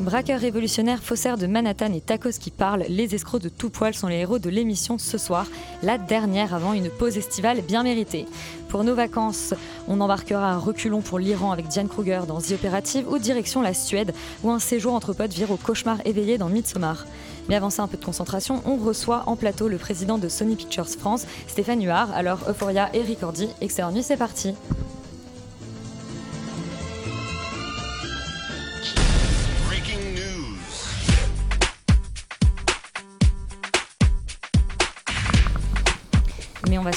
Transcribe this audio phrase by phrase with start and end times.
[0.00, 4.06] Braqueurs révolutionnaires, faussaires de Manhattan et tacos qui parlent, les escrocs de tout poil sont
[4.06, 5.46] les héros de l'émission ce soir,
[5.82, 8.24] la dernière avant une pause estivale bien méritée.
[8.70, 9.52] Pour nos vacances,
[9.88, 13.74] on embarquera à reculons pour l'Iran avec Diane Kruger dans The Operative ou direction la
[13.74, 17.04] Suède où un séjour entre potes vire au cauchemar éveillé dans Midsommar.
[17.50, 20.56] Mais avant ça, un peu de concentration, on reçoit en plateau le président de Sony
[20.56, 22.10] Pictures France, Stéphane Huard.
[22.14, 24.54] Alors Euphoria et Ricordi, excellente nuit, c'est parti.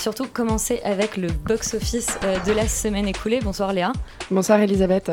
[0.03, 3.39] Surtout commencer avec le box-office euh, de la semaine écoulée.
[3.41, 3.93] Bonsoir Léa.
[4.29, 5.11] Bonsoir Elisabeth.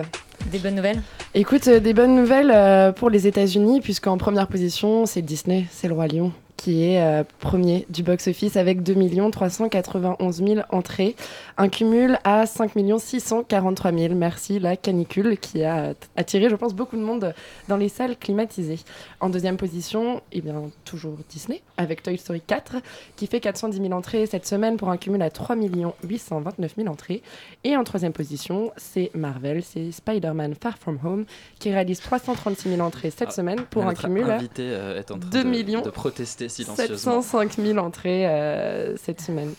[0.51, 1.01] Des bonnes nouvelles?
[1.33, 5.87] Écoute, euh, des bonnes nouvelles euh, pour les États-Unis, puisqu'en première position, c'est Disney, c'est
[5.87, 8.95] le Roi Lion, qui est euh, premier du box-office avec 2
[9.31, 11.15] 391 000 entrées.
[11.61, 14.15] Un cumul à 5 643 000.
[14.15, 17.35] Merci la canicule qui a attiré, je pense, beaucoup de monde
[17.69, 18.79] dans les salles climatisées.
[19.21, 22.77] En deuxième position, eh bien, toujours Disney, avec Toy Story 4,
[23.15, 25.55] qui fait 410 000 entrées cette semaine pour un cumul à 3
[26.03, 27.23] 829 000 entrées.
[27.63, 31.27] Et en troisième position, c'est Marvel, c'est Spider-Man Far From Home,
[31.59, 35.19] qui réalise 336 000 entrées cette Ah, semaine pour un cumul à euh, est en
[35.19, 37.21] train 2 de, millions de protester silencieusement.
[37.21, 39.53] 705 000 entrées euh, cette semaine.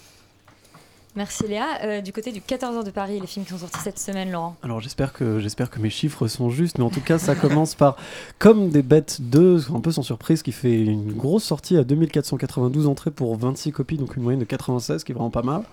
[1.15, 1.65] Merci Léa.
[1.83, 4.55] Euh, du côté du 14h de Paris, les films qui sont sortis cette semaine, Laurent.
[4.63, 7.75] Alors j'espère que j'espère que mes chiffres sont justes, mais en tout cas ça commence
[7.75, 7.97] par
[8.39, 12.87] comme des bêtes 2, un peu sans surprise, qui fait une grosse sortie à 2492
[12.87, 15.63] entrées pour 26 copies, donc une moyenne de 96, qui est vraiment pas mal.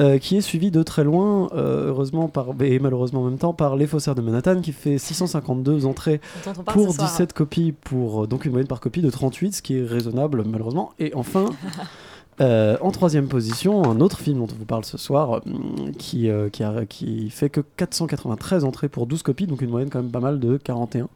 [0.00, 3.52] Euh, qui est suivi de très loin, euh, heureusement par, et malheureusement en même temps,
[3.52, 6.22] par Les Faussaires de Manhattan, qui fait 652 entrées
[6.64, 7.10] pour ce soir.
[7.10, 10.94] 17 copies, pour donc une moyenne par copie de 38, ce qui est raisonnable malheureusement.
[10.98, 11.50] Et enfin,
[12.40, 16.30] euh, en troisième position, un autre film dont on vous parle ce soir, euh, qui,
[16.30, 20.20] euh, qui, fait que 493 entrées pour 12 copies, donc une moyenne quand même pas
[20.20, 21.08] mal de 41.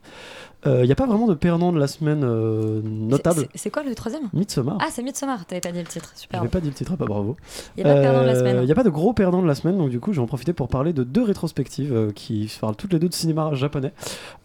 [0.64, 3.46] Il n'y a pas vraiment de perdant de la semaine euh, notable.
[3.54, 4.22] C'est- quoi le troisième?
[4.32, 4.78] Midsommar.
[4.80, 6.10] Ah, c'est Midsommar, t'avais pas dit le titre.
[6.16, 6.40] Super.
[6.40, 7.36] J'avais pas dit le titre, ah bah bravo.
[7.76, 8.56] Il n'y a pas de perdant de la Euh, semaine.
[8.62, 10.24] Il n'y a pas de gros perdant de la semaine, donc du coup, je vais
[10.24, 13.54] en profiter pour parler de deux rétrospectives euh, qui parlent toutes les deux de cinéma
[13.54, 13.92] japonais.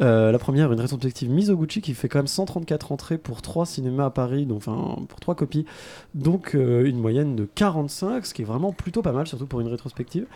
[0.02, 4.06] Euh, la première, une rétrospective Mizoguchi qui fait quand même 134 entrées pour trois cinémas
[4.06, 5.66] à Paris, donc enfin pour trois copies,
[6.14, 9.60] donc euh, une moyenne de 45, ce qui est vraiment plutôt pas mal, surtout pour
[9.62, 10.28] une rétrospective.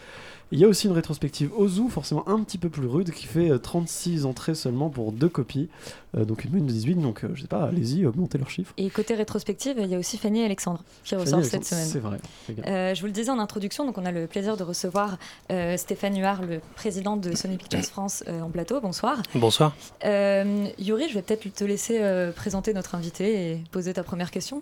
[0.51, 3.49] Il y a aussi une rétrospective Ozu, forcément un petit peu plus rude, qui fait
[3.49, 5.69] euh, 36 entrées seulement pour deux copies,
[6.15, 8.71] euh, donc une moyenne de 18, donc euh, je sais pas, allez-y, augmentez leurs chiffres.
[8.77, 11.87] Et côté rétrospective, il y a aussi Fanny et Alexandre qui ressort cette semaine.
[11.87, 12.19] C'est vrai.
[12.67, 15.17] Euh, je vous le disais en introduction, donc on a le plaisir de recevoir
[15.51, 18.79] euh, Stéphane Huard, le président de Sony Pictures France, euh, en plateau.
[18.81, 19.23] Bonsoir.
[19.33, 19.75] Bonsoir.
[20.05, 24.29] Euh, Yuri, je vais peut-être te laisser euh, présenter notre invité et poser ta première
[24.29, 24.61] question.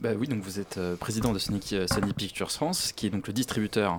[0.00, 3.10] Bah oui, donc vous êtes euh, président de Sony, euh, Sony Pictures France, qui est
[3.10, 3.96] donc le distributeur euh,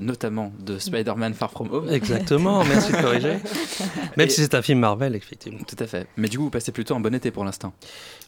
[0.00, 1.88] notamment de Spider-Man Far From Home.
[1.90, 3.38] Exactement, merci de corriger.
[4.16, 5.60] Même Et- si c'est un film Marvel, effectivement.
[5.66, 6.06] Tout à fait.
[6.16, 7.72] Mais du coup, vous passez plutôt un bon été pour l'instant.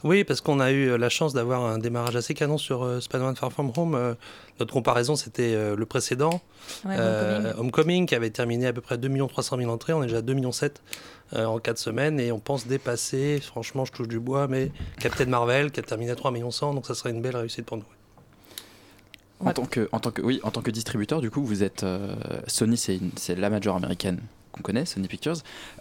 [0.04, 3.00] Oui, parce qu'on a eu euh, la chance d'avoir un démarrage assez canon sur euh,
[3.00, 3.94] Spider-Man Far From Home.
[3.94, 4.14] Euh,
[4.60, 6.40] notre comparaison, c'était euh, le précédent,
[6.84, 7.58] Ouais, euh, Homecoming.
[7.60, 9.92] Homecoming, qui avait terminé à peu près 2 300 000 entrées.
[9.92, 10.80] On est déjà à 2 millions 7
[11.34, 14.70] en 4 semaines et on pense dépasser, franchement, je touche du bois, mais
[15.00, 17.66] Captain Marvel, qui a terminé à 3 millions 100, donc ça serait une belle réussite
[17.66, 17.84] pour nous.
[19.40, 21.82] En tant que, en tant que, oui, en tant que distributeur, du coup, vous êtes
[21.82, 22.14] euh,
[22.46, 24.20] Sony, c'est la major américaine
[24.52, 25.36] qu'on connaît, Sony Pictures.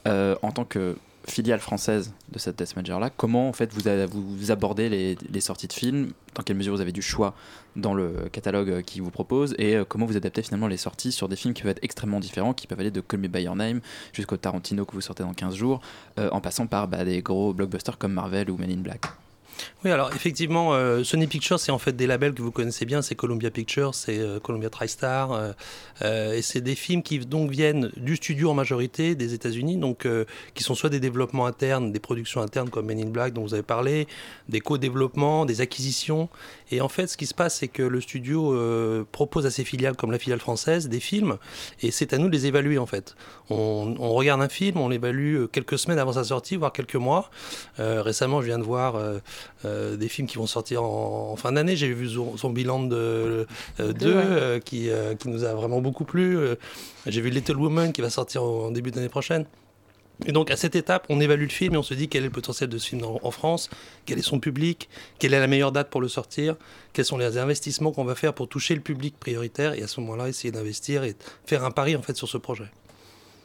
[0.07, 0.97] Euh, en tant que
[1.27, 5.41] filiale française de cette Death Major-là, comment en fait vous, a- vous abordez les, les
[5.41, 6.11] sorties de films?
[6.35, 7.33] Dans quelle mesure vous avez du choix
[7.77, 9.55] dans le catalogue euh, qui vous propose?
[9.57, 12.53] Et comment vous adaptez finalement les sorties sur des films qui peuvent être extrêmement différents,
[12.53, 13.79] qui peuvent aller de Call Me By Your Name
[14.13, 15.79] jusqu'au Tarantino que vous sortez dans 15 jours,
[16.19, 19.05] euh, en passant par bah, des gros blockbusters comme Marvel ou Men in Black?
[19.83, 23.01] Oui, alors effectivement, euh, Sony Pictures, c'est en fait des labels que vous connaissez bien.
[23.01, 25.31] C'est Columbia Pictures, c'est euh, Columbia TriStar.
[26.01, 30.07] euh, et c'est des films qui donc viennent du studio en majorité des États-Unis, donc
[30.53, 33.53] qui sont soit des développements internes, des productions internes comme Men in Black dont vous
[33.53, 34.07] avez parlé,
[34.49, 36.29] des co-développements, des acquisitions.
[36.71, 39.63] Et en fait, ce qui se passe, c'est que le studio euh, propose à ses
[39.63, 41.37] filiales, comme la filiale française, des films,
[41.81, 43.15] et c'est à nous de les évaluer en fait.
[43.49, 46.95] On, on regarde un film, on l'évalue euh, quelques semaines avant sa sortie, voire quelques
[46.95, 47.29] mois.
[47.79, 48.95] Euh, récemment, je viens de voir
[49.65, 51.75] euh, des films qui vont sortir en, en fin d'année.
[51.75, 53.45] J'ai vu Zo- Zombieland 2 euh,
[53.79, 54.23] Deux, deux, ouais.
[54.25, 54.89] euh, qui,
[55.19, 56.37] qui nous a vraiment beaucoup plu.
[57.05, 59.45] J'ai vu Little Woman qui va sortir en début d'année prochaine.
[60.25, 62.27] Et donc à cette étape, on évalue le film et on se dit quel est
[62.27, 63.69] le potentiel de ce film en, en France,
[64.05, 64.89] quel est son public,
[65.19, 66.55] quelle est la meilleure date pour le sortir,
[66.93, 69.99] quels sont les investissements qu'on va faire pour toucher le public prioritaire et à ce
[70.01, 71.15] moment-là essayer d'investir et
[71.45, 72.65] faire un pari en fait sur ce projet.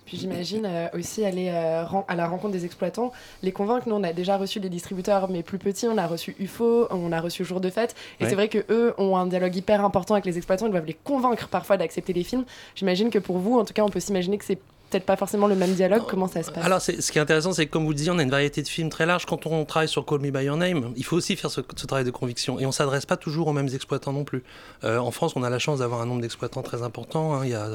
[0.06, 3.12] Puis j'imagine euh, aussi aller euh, à la rencontre des exploitants,
[3.44, 3.88] les convaincre.
[3.88, 5.86] Nous, on a déjà reçu des distributeurs, mais plus petits.
[5.86, 7.94] On a reçu UFO, on a reçu Jour de Fête.
[8.18, 8.28] Et Ouais.
[8.28, 10.66] c'est vrai que eux ont un dialogue hyper important avec les exploitants.
[10.66, 12.44] Ils doivent les convaincre parfois d'accepter les films.
[12.74, 14.58] J'imagine que pour vous, en tout cas, on peut s'imaginer que c'est
[14.90, 16.02] peut-être pas forcément le même dialogue.
[16.08, 16.64] Comment ça se passe?
[16.64, 18.62] Alors, ce qui est intéressant, c'est que, comme vous le disiez, on a une variété
[18.62, 19.24] de films très large.
[19.26, 21.86] Quand on travaille sur Call Me By Your Name, il faut aussi faire ce, ce
[21.86, 22.58] travail de conviction.
[22.58, 24.42] Et on s'adresse pas toujours aux mêmes exploitants non plus.
[24.84, 27.34] Euh, en France, on a la chance d'avoir un nombre d'exploitants très important.
[27.34, 27.44] hein.
[27.44, 27.68] Il y a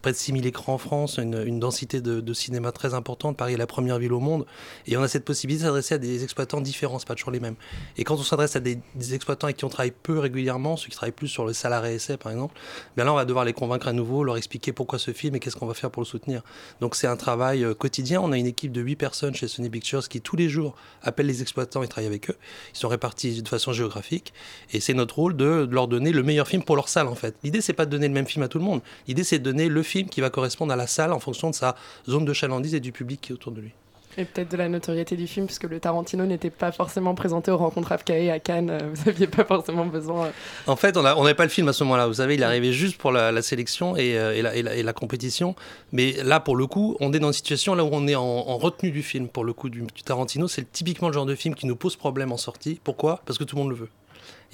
[0.00, 3.36] près de 6000 écrans en France, une, une densité de, de cinéma très importante.
[3.36, 4.46] Paris est la première ville au monde.
[4.86, 7.40] Et on a cette possibilité de s'adresser à des exploitants différents, c'est pas toujours les
[7.40, 7.56] mêmes.
[7.98, 10.88] Et quand on s'adresse à des, des exploitants avec qui on travaille peu régulièrement, ceux
[10.88, 12.54] qui travaillent plus sur le salarié essai par exemple,
[12.96, 15.40] bien là on va devoir les convaincre à nouveau, leur expliquer pourquoi ce film et
[15.40, 16.42] qu'est-ce qu'on va faire pour le soutenir.
[16.80, 18.20] Donc c'est un travail euh, quotidien.
[18.20, 21.26] On a une équipe de 8 personnes chez Sony Pictures qui tous les jours appellent
[21.26, 22.36] les exploitants et travaillent avec eux.
[22.74, 24.32] Ils sont répartis de façon géographique
[24.72, 27.36] et c'est notre rôle de, leur donner le meilleur film pour leur salle en fait.
[27.42, 28.82] L'idée c'est pas de donner le même film à tout le monde.
[29.06, 31.54] L'idée c'est de donner le film qui va correspondre à la salle en fonction de
[31.54, 31.76] sa
[32.08, 33.72] zone de chalandise et du public qui est autour de lui.
[34.16, 37.56] Et peut-être de la notoriété du film, puisque le Tarantino n'était pas forcément présenté aux
[37.56, 38.70] rencontres AFKE à Cannes.
[38.70, 40.26] euh, Vous n'aviez pas forcément besoin.
[40.26, 40.30] euh,
[40.68, 42.06] En fait, on n'avait pas le film à ce moment-là.
[42.06, 45.56] Vous savez, il est arrivé juste pour la, sélection et, euh, et la, compétition.
[45.92, 48.22] Mais là, pour le coup, on est dans une situation là où on est en,
[48.22, 49.26] en retenue du film.
[49.28, 51.96] Pour le coup, du, du Tarantino, c'est typiquement le genre de film qui nous pose
[51.96, 52.80] problème en sortie.
[52.84, 53.20] Pourquoi?
[53.26, 53.88] Parce que tout le monde le veut.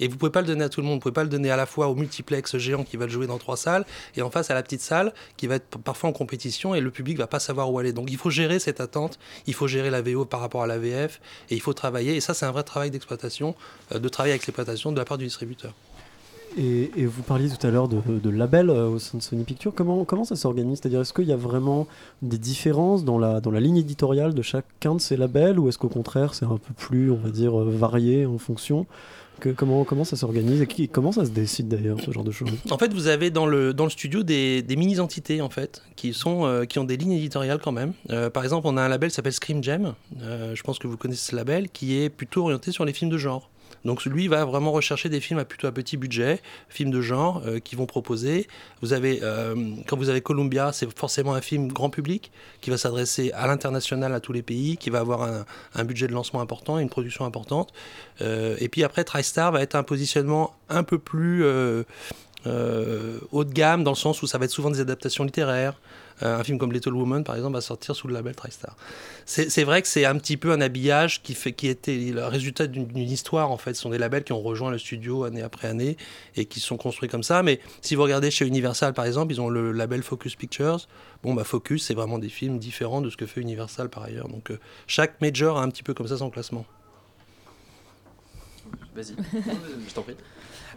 [0.01, 0.95] Et vous pouvez pas le donner à tout le monde.
[0.95, 3.27] Vous pouvez pas le donner à la fois au multiplex géant qui va le jouer
[3.27, 3.85] dans trois salles
[4.17, 6.91] et en face à la petite salle qui va être parfois en compétition et le
[6.91, 7.93] public va pas savoir où aller.
[7.93, 9.19] Donc il faut gérer cette attente.
[9.45, 12.15] Il faut gérer la VO par rapport à la VF et il faut travailler.
[12.15, 13.55] Et ça, c'est un vrai travail d'exploitation,
[13.93, 15.73] euh, de travail avec l'exploitation de la part du distributeur.
[16.57, 19.73] Et, vous parliez tout à l'heure de, labels euh, au sein de Sony Pictures.
[19.73, 20.79] Comment, comment ça s'organise?
[20.81, 21.87] C'est-à-dire, est-ce qu'il y a vraiment
[22.21, 25.77] des différences dans la, dans la ligne éditoriale de chacun de ces labels ou est-ce
[25.77, 28.85] qu'au contraire, c'est un peu plus, on va dire, euh, varié en fonction?
[29.57, 30.61] Comment, comment ça s'organise?
[30.61, 32.51] Et qui, comment ça se décide d'ailleurs, ce genre de choses?
[32.69, 36.45] En fait, vous avez dans le, dans le studio des, mini-entités en fait, qui, sont,
[36.45, 37.93] euh, qui ont des lignes éditoriales quand même.
[38.33, 39.61] Par exemple, on a un label qui s'appelle Scream
[40.21, 43.11] euh, je pense que vous connaissez ce label, qui est plutôt orienté sur les films
[43.11, 43.49] de genre.
[43.85, 47.41] Donc lui va vraiment rechercher des films à plutôt à petit budget, films de genre
[47.45, 48.47] euh, qui vont proposer.
[48.81, 49.55] Vous avez euh,
[49.87, 52.31] quand vous avez Columbia, c'est forcément un film grand public
[52.61, 56.13] qui va s'adresser à l'international à tous les pays, qui va avoir un, budget de
[56.13, 57.73] lancement important, et une production importante.
[58.21, 61.43] Euh, et puis après TriStar va être un positionnement un peu plus
[62.47, 65.79] euh, haut de gamme dans le sens où ça va être souvent des adaptations littéraires.
[66.23, 68.75] Euh, un film comme Little Woman, par exemple, va sortir sous le label TriStar.
[69.25, 72.67] C'est vrai que c'est un petit peu un habillage qui, fait, qui était le résultat
[72.67, 73.73] d'une histoire, en fait.
[73.73, 75.97] Ce sont des labels qui ont rejoint le studio année après année
[76.35, 77.43] et qui sont construits comme ça.
[77.43, 80.87] Mais si vous regardez chez Universal, par exemple, ils ont le label Focus Pictures.
[81.23, 84.27] Bon, bah, Focus, c'est vraiment des films différents de ce que fait Universal par ailleurs.
[84.27, 86.65] Donc, euh, chaque major a un petit peu comme ça son classement.
[88.95, 89.15] Vas-y,
[89.87, 90.15] je t'en prie.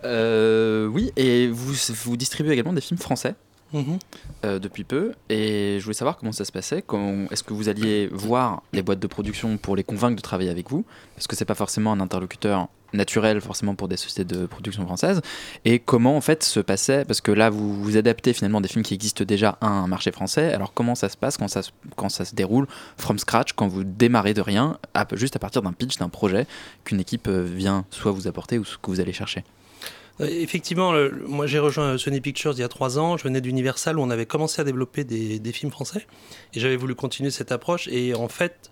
[0.04, 3.34] Euh, oui, et vous distribuez également des films français
[3.74, 3.98] Mhm.
[4.46, 5.12] euh, depuis peu.
[5.28, 6.82] Et je voulais savoir comment ça se passait.
[7.30, 10.70] Est-ce que vous alliez voir les boîtes de production pour les convaincre de travailler avec
[10.70, 10.84] vous?
[11.16, 15.20] Parce que c'est pas forcément un interlocuteur naturel forcément pour des sociétés de production françaises.
[15.64, 17.04] Et comment en fait se passait?
[17.04, 20.12] Parce que là, vous vous adaptez finalement des films qui existent déjà à un marché
[20.12, 20.52] français.
[20.52, 21.36] Alors comment ça se passe?
[21.36, 24.78] Quand ça, se- quand ça se déroule from scratch, quand vous démarrez de rien,
[25.14, 26.46] juste à partir d'un pitch, d'un projet
[26.84, 29.42] qu'une équipe euh, vient soit vous apporter ou ce que vous allez chercher?
[30.20, 30.92] Euh, Effectivement,
[31.26, 33.16] moi j'ai rejoint euh, Sony Pictures il y a trois ans.
[33.16, 36.06] Je venais d'Universal où on avait commencé à développer des, films français
[36.52, 37.88] et j'avais voulu continuer cette approche.
[37.88, 38.70] Et en fait,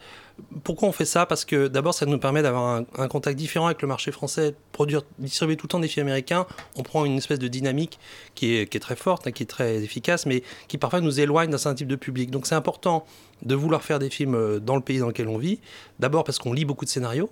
[0.65, 1.27] pourquoi on fait ça?
[1.27, 4.55] Parce que d'abord, ça nous permet d'avoir un, un contact différent avec le marché français,
[4.73, 6.47] produire, distribuer tout le temps des films américains.
[6.77, 7.99] On prend une espèce de dynamique
[8.35, 11.21] qui est, qui est très forte, hein, qui est très efficace, mais qui parfois nous
[11.21, 12.31] éloigne d'un certain type de public.
[12.31, 13.05] Donc c'est important
[13.43, 15.61] de vouloir faire des films euh, dans le pays dans lequel on vit.
[15.99, 17.31] D'abord parce qu'on lit beaucoup de scénarios,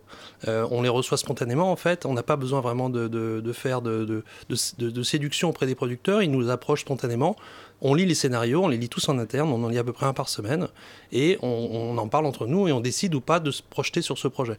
[0.49, 4.23] Euh, on les reçoit spontanément en fait, on n'a pas besoin vraiment de, faire de,
[5.03, 7.37] séduction auprès des producteurs, ils nous approchent spontanément.
[7.83, 9.93] On lit les scénarios, on les lit tous en interne, on en lit à peu
[9.93, 10.69] près un par semaine,
[11.13, 14.19] et on en parle entre nous et on décide ou pas de se projeter sur
[14.19, 14.59] ce projet.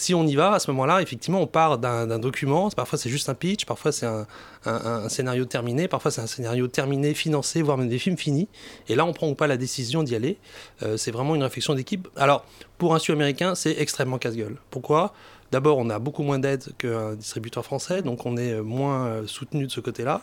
[0.00, 2.70] Si on y va, à ce moment-là, effectivement, on part d'un document.
[2.70, 4.28] Parfois, c'est juste un pitch, parfois, c'est un,
[4.64, 8.48] un- un scénario terminé, parfois, c'est un scénario terminé, financé, voire même des films finis.
[8.88, 10.38] Et là, on prend ou pas la décision d'y aller.
[10.84, 12.06] Euh, c'est vraiment une réflexion d'équipe.
[12.14, 12.44] Alors,
[12.78, 14.56] pour un studio américain, c'est extrêmement casse-gueule.
[14.70, 15.12] Pourquoi?
[15.50, 19.66] D'abord, on a beaucoup moins d'aide qu'un distributeur français, donc on est moins euh, soutenu
[19.66, 20.20] de ce côté-là.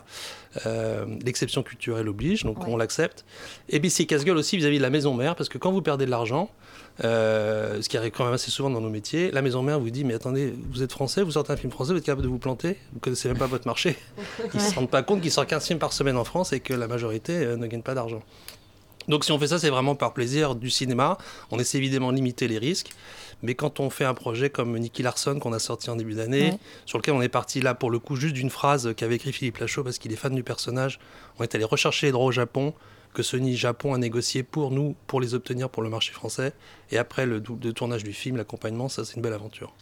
[0.64, 3.26] Euh, L'exception culturelle oblige, donc on l'accepte.
[3.68, 6.06] Et puis c'est casse-gueule aussi vis-à-vis de la maison mère, parce que quand vous perdez
[6.06, 6.48] de l'argent,
[7.04, 9.90] euh, ce qui arrive quand même assez souvent dans nos métiers, la maison mère vous
[9.90, 12.28] dit mais attendez, vous êtes français, vous sortez un film français, vous êtes capable de
[12.28, 13.96] vous planter, vous connaissez même pas votre marché.
[14.54, 16.72] Ils se rendent pas compte qu'ils sortent 15 films par semaine en France et que
[16.72, 18.22] la majorité euh, ne gagne pas d'argent.
[19.08, 21.16] Donc si on fait ça, c'est vraiment par plaisir du cinéma.
[21.52, 22.90] On essaie évidemment de limiter les risques.
[23.42, 26.50] Mais quand on fait un projet comme Nicky Larson qu'on a sorti en début d'année,
[26.52, 26.58] Ouais.
[26.86, 29.58] sur lequel on est parti là pour le coup juste d'une phrase qu'avait écrit Philippe
[29.58, 30.98] Lachaud parce qu'il est fan du personnage,
[31.38, 32.72] on est allé rechercher les droits au Japon
[33.16, 36.52] que Sony Japon a négocié pour nous, pour les obtenir pour le marché français.
[36.90, 39.72] Et après le, le tournage du film, l'accompagnement, ça c'est une belle aventure.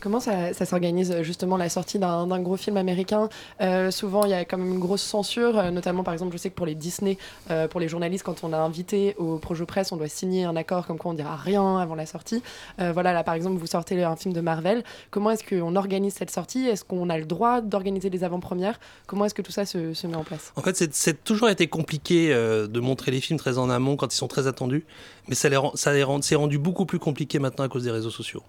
[0.00, 3.28] Comment ça, s'organise justement la sortie d'un gros film américain?
[3.60, 6.38] Euh, Souvent, il y a quand même une grosse censure, euh, notamment par exemple, je
[6.38, 7.18] sais que pour les Disney,
[7.50, 10.54] euh, pour les journalistes, quand on a invité au projet presse, on doit signer un
[10.54, 12.42] accord comme quoi on dira rien avant la sortie.
[12.78, 14.84] Voilà, là par exemple, vous sortez un film de Marvel.
[15.10, 16.66] Comment est-ce qu'on organise cette sortie?
[16.66, 18.78] Est-ce qu'on a le droit d'organiser les avant-premières?
[19.06, 20.52] Comment est-ce que tout ça se, met en place?
[20.56, 24.16] En fait, c'est- toujours été compliqué de montrer les films très en amont quand ils
[24.16, 24.84] sont très attendus,
[25.28, 27.90] mais ça les ça les rend- c'est rendu beaucoup plus compliqué maintenant à cause des
[27.90, 28.42] réseaux sociaux.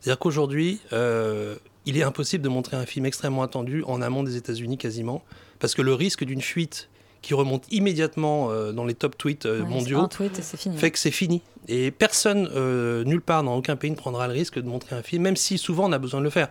[0.00, 4.36] C'est-à-dire qu'aujourd'hui, euh, il est impossible de montrer un film extrêmement attendu en amont des
[4.36, 5.22] États-Unis quasiment,
[5.58, 6.88] parce que le risque d'une fuite
[7.22, 10.76] qui remonte immédiatement euh, dans les top tweets euh, Ouais, mondiaux tweet fini.
[10.78, 11.42] fait que c'est fini.
[11.68, 15.02] Et personne, euh, nulle part, dans aucun pays, ne prendra le risque de montrer un
[15.02, 16.48] film, même si souvent on a besoin de le faire.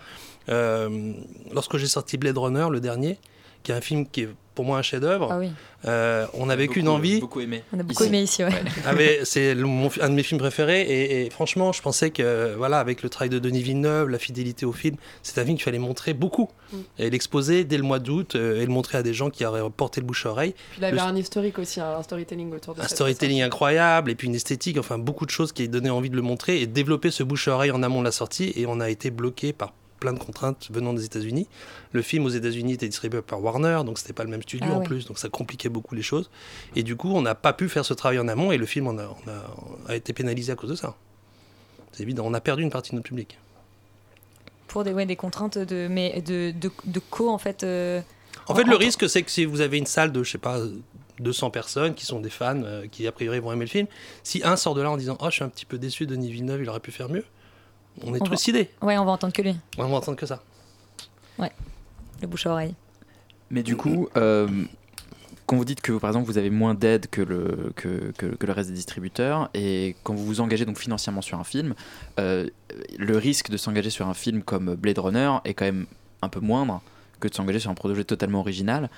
[1.51, 3.17] Lorsque j'ai sorti Blade Runner, le dernier,
[3.69, 5.51] qui est un film qui est pour moi un chef-d'œuvre, Ah oui.
[5.85, 7.19] euh, on avait qu'une Beaucoup- envie.
[7.21, 7.63] Beaucoup aimé.
[7.71, 8.49] On a beaucoup aimé ici, ouais.
[8.85, 8.91] Ah,
[9.23, 13.09] c'est un de mes films préférés et, et franchement je pensais que voilà avec le
[13.09, 16.49] travail de Denis Villeneuve la fidélité au film c'est un film qu'il fallait montrer beaucoup
[16.71, 16.77] Mm.
[16.99, 19.67] et l'exposer dès le mois d'août euh, et le montrer à des gens qui auraient
[19.75, 22.53] porté le bouche à oreille Puis il avait Le- un historique aussi, un, un storytelling
[22.53, 25.89] autour de un storytelling incroyable et puis une esthétique enfin beaucoup de choses qui donnaient
[25.89, 28.51] envie de le montrer et développer ce bouche à oreille en amont de la sortie
[28.55, 31.47] et on a été bloqué par plein de contraintes venant des États-Unis.
[31.91, 34.75] Le film aux États-Unis était distribué par Warner, donc c'était pas le même studio Ah
[34.75, 34.85] en oui.
[34.85, 36.29] plus, donc ça compliquait beaucoup les choses.
[36.75, 38.87] Et du coup, on n'a pas pu faire ce travail en amont et le film
[38.87, 40.95] a, on a- a été pénalisé à cause de ça.
[41.91, 43.37] C'est évident, on a perdu une partie de notre public.
[44.67, 47.63] Pour des, ouais, des contraintes de, mais de, de, de co, en fait.
[47.63, 48.01] euh,
[48.47, 50.59] En fait, le risque, c'est que si vous avez une salle de, je sais pas,
[51.19, 53.87] 200 personnes qui sont des fans, euh, qui a priori vont aimer le film,
[54.23, 56.15] si un sort de là en disant Oh, je suis un petit peu déçu de
[56.15, 57.25] Denis Villeneuve, il aurait pu faire mieux,
[58.03, 58.69] on est On va- trucidé.
[58.81, 59.55] Ouais, on va entendre que lui.
[59.77, 60.41] On va entendre que ça.
[61.37, 61.51] Ouais.
[62.21, 62.75] Le bouche à oreille.
[63.51, 64.47] Mais du coup, euh,
[65.45, 68.45] quand vous dites que par exemple vous avez moins d'aide que le, que, que- que
[68.45, 71.73] le reste des distributeurs, et quand vous vous engagez donc financièrement sur un film,
[72.19, 72.47] euh,
[72.97, 75.87] le risque de s'engager sur un film comme Blade Runner est quand même
[76.21, 76.81] un peu moindre
[77.19, 78.89] que de s'engager sur un projet totalement original.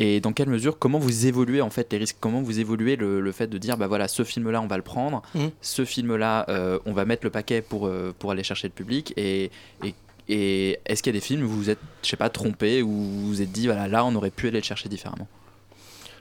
[0.00, 2.16] Et dans quelle mesure, comment vous évoluez en fait les risques?
[2.18, 4.76] Comment vous évoluez le, le fait de dire bah voilà ce film là on va
[4.76, 5.50] le prendre, Mhm.
[5.60, 6.46] ce film là
[6.86, 9.12] on va mettre le paquet pour, euh, pour aller chercher le public.
[9.16, 9.50] Et,
[9.84, 9.94] et
[10.32, 12.82] et est-ce qu'il y a des films où vous vous êtes, je sais pas, trompé,
[12.82, 15.26] ou vous vous êtes dit, voilà, là, on aurait pu aller le chercher différemment?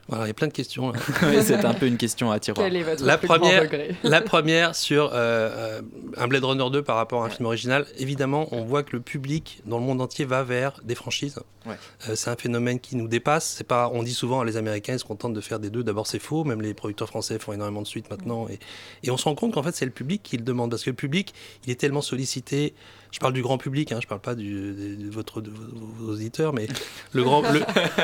[0.10, 0.92] Voilà, il y a plein de questions.
[1.22, 2.66] Oui, C'est un peu une question à tiroir.
[2.66, 5.82] Quel est votre La plus grand première, regret la première sur euh, euh,
[6.18, 9.02] un Blade Runner 2 par rapport à un film original, évidemment, on voit que le
[9.02, 11.40] public dans le monde entier va vers des franchises.
[11.66, 11.76] Ouais.
[12.08, 13.54] Euh, c'est un phénomène qui nous dépasse.
[13.58, 15.84] C'est pas, on dit souvent les Américains ils se contentent de faire des deux.
[15.84, 16.44] D'abord c'est faux.
[16.44, 18.48] Même les producteurs français font énormément de suites maintenant.
[18.50, 18.60] Et,
[19.04, 20.90] et on se rend compte qu'en fait c'est le public qui le demande parce que
[20.90, 21.34] le public
[21.66, 22.74] il est tellement sollicité.
[23.12, 26.14] Je parle du grand public, hein, je parle pas du, de, de votre, de vos
[26.14, 26.68] auditeurs, mais
[27.14, 27.62] le grand, le-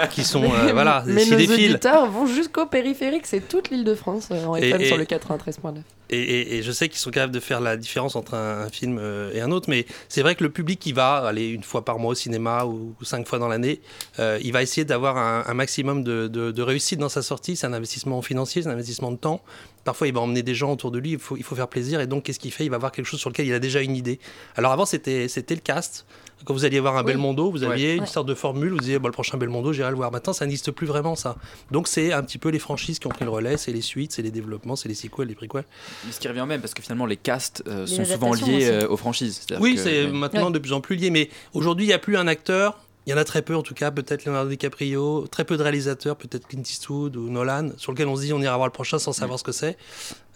[0.10, 3.94] qui sont euh, voilà des Mais nos auditeurs vont jusqu'au périphérique, c'est toute l'île de
[3.94, 5.76] France euh, en Et- FM et- sur le 93.9.
[6.12, 9.32] Et, je sais qu'ils sont capables de faire la différence entre un, un film euh,
[9.34, 11.98] et un autre, mais c'est vrai que le public qui va aller une fois par
[11.98, 13.82] mois au cinéma ou, ou cinq fois dans l'année,
[14.20, 17.56] euh, il va essayer d'avoir un, un maximum de réussite dans sa sortie.
[17.56, 19.42] C'est un investissement financier, c'est un investissement de temps.
[19.86, 22.01] Parfois, il va emmener des gens autour de lui, il faut, il faut faire plaisir.
[22.01, 22.65] Et donc, qu'est-ce qu'il fait?
[22.65, 24.20] Il va avoir quelque chose sur lequel il a déjà une idée.
[24.58, 26.06] Alors avant, c'était c'était le cast.
[26.44, 27.06] Quand vous alliez voir un Oui.
[27.13, 28.06] Belmondo, vous aviez une Ouais.
[28.08, 30.12] sorte de formule, vous disiez, bon, le prochain Belmondo, j'irai le voir.
[30.12, 31.38] Maintenant, ça n'existe plus vraiment, ça.
[31.72, 34.12] Donc, c'est un petit peu les franchises qui ont pris le relais, c'est les suites,
[34.12, 35.63] c'est les développements, c'est les sequels, les prequels.
[36.06, 38.68] Mais ce qui revient même, parce que finalement, les casts euh, Les sont souvent liés
[38.70, 39.42] euh, aux franchises.
[39.48, 40.12] C'est-à-dire Oui, que- c'est ouais.
[40.12, 40.51] maintenant Ouais.
[40.51, 41.10] de plus en plus lié.
[41.10, 42.80] Mais aujourd'hui, il n'y a plus un acteur.
[43.06, 45.64] Il y en a très peu, en tout cas, peut-être Leonardo DiCaprio, très peu de
[45.64, 48.74] réalisateurs, peut-être Clint Eastwood ou Nolan, sur lequel on se dit on ira voir le
[48.74, 49.78] prochain sans savoir ce que c'est.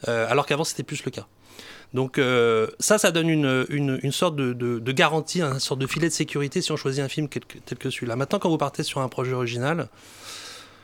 [0.08, 1.26] Euh, alors qu'avant, c'était plus le cas.
[1.94, 6.08] Donc euh, ça, ça donne une, une, sorte de, de, garantie, une sorte de filet
[6.08, 8.16] de sécurité si on choisit un film tel que, tel que celui-là.
[8.16, 9.90] Maintenant, quand vous partez sur un projet original,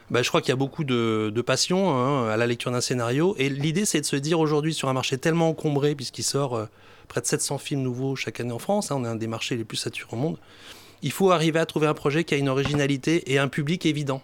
[0.10, 2.82] bah, je crois qu'il y a beaucoup de, de passion hein, à la lecture d'un
[2.82, 3.36] scénario.
[3.38, 6.65] Et l'idée, c'est de se dire aujourd'hui, sur un marché tellement encombré, puisqu'il sort euh,
[7.08, 8.92] près de 700 films nouveaux chaque année en France.
[8.92, 10.38] hein, on est un des marchés les plus saturés au monde.
[11.01, 14.21] Il faut arriver à trouver un projet qui a une originalité et un public évident.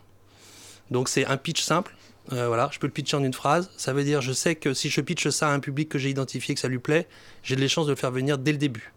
[0.90, 1.96] Donc c'est un pitch simple.
[2.34, 3.72] Euh, voilà, je peux le pitcher en une phrase.
[3.78, 6.10] Ça veut dire, je sais que si je pitche ça à un public que j'ai
[6.10, 7.08] identifié, que ça lui plaît,
[7.44, 8.94] j'ai les chances de le faire venir dès le début.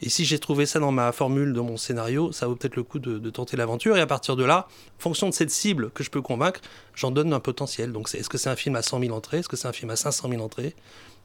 [0.00, 2.84] Et si j'ai trouvé ça dans ma formule, dans mon scénario, ça vaut peut-être le
[2.84, 3.96] coup de, tenter l'aventure.
[3.96, 4.68] Et à partir de là,
[4.98, 6.60] fonction de cette cible que je peux convaincre,
[6.94, 7.92] j'en donne un potentiel.
[7.92, 9.38] Donc, est-ce que c'est un film à 100 000 entrées?
[9.38, 10.76] Est-ce que c'est un film à 500 000 entrées?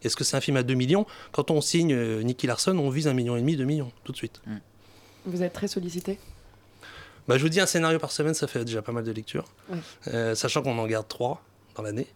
[0.01, 1.05] Est-ce que c'est un film à 2 millions?
[1.31, 4.11] Quand on signe euh, Nicky Larson, on vise un million et demi, 2 millions, tout
[4.11, 4.41] de suite.
[5.25, 6.19] Vous êtes très sollicité
[7.27, 9.45] Bah, je vous dis, un scénario par semaine, ça fait déjà pas mal de lectures.
[9.69, 9.77] Ouais.
[10.13, 11.41] Euh, sachant qu'on en garde trois
[11.75, 12.07] dans l'année.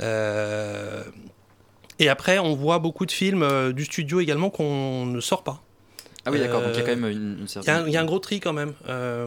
[0.00, 1.04] Euh,
[1.98, 5.62] Et après, on voit beaucoup de films euh, du studio également qu'on ne sort pas.
[6.26, 7.76] Ah oui, d'accord, donc il y a quand même une, une Il y, a certaine.
[7.76, 9.26] un- il y a un gros tri quand même, euh,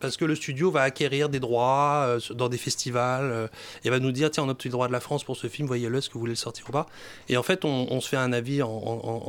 [0.00, 3.48] parce que le studio va acquérir des droits euh, dans des festivals euh,
[3.84, 5.46] et va nous dire tiens on a obtenu le droit de la France pour ce
[5.48, 6.86] film, voyez-le, est-ce que vous voulez le sortir ou pas?
[7.28, 8.70] Et en fait on, on se fait un avis en, en-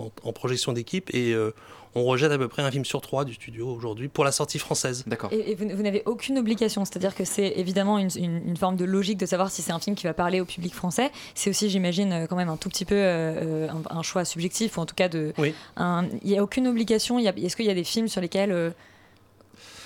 [0.06, 1.52] en- en projection d'équipe et euh,
[1.96, 4.58] on rejette à peu près un film sur trois du studio aujourd'hui pour la sortie
[4.60, 5.04] française.
[5.06, 5.32] D'accord.
[5.32, 8.76] Et, et vous, vous n'avez aucune obligation, c'est-à-dire que c'est évidemment une, une- une forme
[8.78, 11.12] de logique de savoir si c'est un film qui va parler au public français.
[11.36, 14.78] C'est aussi, j'imagine, euh, quand même un tout petit peu euh, un, un choix subjectif,
[14.78, 15.34] ou en tout cas de.
[15.38, 15.54] Oui.
[15.78, 17.20] Il n'y a aucune obligation.
[17.20, 18.72] il y a- Est-ce qu'il y a des films sur lesquels euh,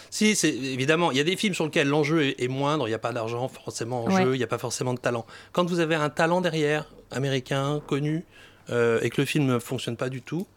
[0.10, 2.92] Si, c'est évidemment, il y a des films sur lesquels l'enjeu est, est moindre, il
[2.92, 4.24] n'y a pas d'argent forcément en Ouais.
[4.24, 5.26] jeu, il n'y a pas forcément de talent.
[5.52, 8.24] Quand vous avez un talent derrière, américain, connu,
[8.70, 10.57] euh, et que le film ne fonctionne pas du tout, euh,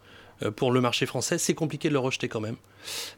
[0.50, 2.56] pour le marché français, c'est compliqué de le rejeter quand même.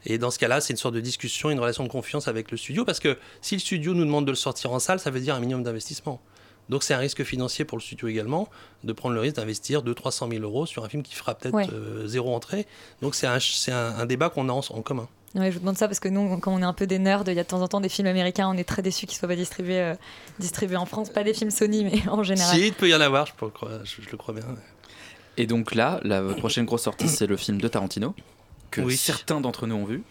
[0.07, 2.57] Et dans ce cas-là, c'est une sorte de discussion, une relation de confiance avec le
[2.57, 5.21] studio, parce que si le studio nous demande de le sortir en salle, ça veut
[5.21, 6.21] dire un minimum d'investissement.
[6.69, 8.49] Donc c'est un risque financier pour le studio également,
[8.85, 11.67] de prendre le risque d'investir 200-300 000 euros sur un film qui fera peut-être Ouais.
[11.73, 12.67] euh, zéro entrée.
[13.03, 13.39] Donc c'est un,
[13.69, 15.09] un, un débat qu'on a en, en commun.
[15.35, 17.25] Ouais, je vous demande ça parce que nous, quand on est un peu des nerds,
[17.27, 19.17] il y a de temps en temps des films américains, on est très déçus qu'ils
[19.19, 19.95] soient pas distribués, euh,
[20.39, 21.11] distribués en France.
[21.11, 22.55] Pas des films Sony, mais en général.
[22.55, 24.45] Si, il peut y en avoir, je, peux le croire- je- je le crois bien.
[25.37, 28.15] Et donc là, la prochaine grosse sortie, c'est le film de Tarantino,
[28.71, 28.97] que Oui.
[28.97, 30.03] certains d'entre nous ont vu.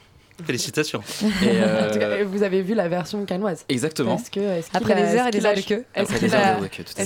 [0.44, 1.02] Félicitations.
[1.22, 4.16] Et, euh, En tout cas, vous avez vu la version canoise Exactement.
[4.16, 5.86] Est-ce que, est-ce qu'il Après a- des heures et des heures de queue.
[5.94, 6.58] Est-ce qu'il a,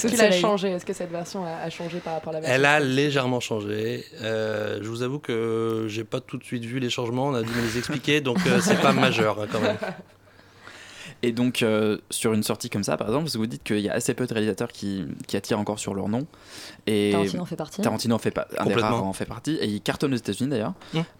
[0.10, 0.70] qu'il a changé?
[0.70, 3.42] Est-ce que cette version a, a changé par rapport à la version Elle a légèrement
[3.42, 4.06] changé.
[4.22, 7.42] Euh, je vous avoue que j'ai pas tout de suite vu les changements, on a
[7.42, 9.78] dû me les expliquer, donc euh, c'est pas majeur hein, quand même.
[11.28, 13.90] Et donc, euh, sur une sortie comme ça, par exemple, vous vous dites qu'il y
[13.90, 16.26] a assez peu de réalisateurs qui, qui attirent encore sur leur nom.
[16.88, 17.82] Et Tarantino en fait partie.
[17.82, 19.56] Tarantino en fait pas, un des rares en fait partie.
[19.56, 20.74] Et il cartonne aux États-Unis d'ailleurs.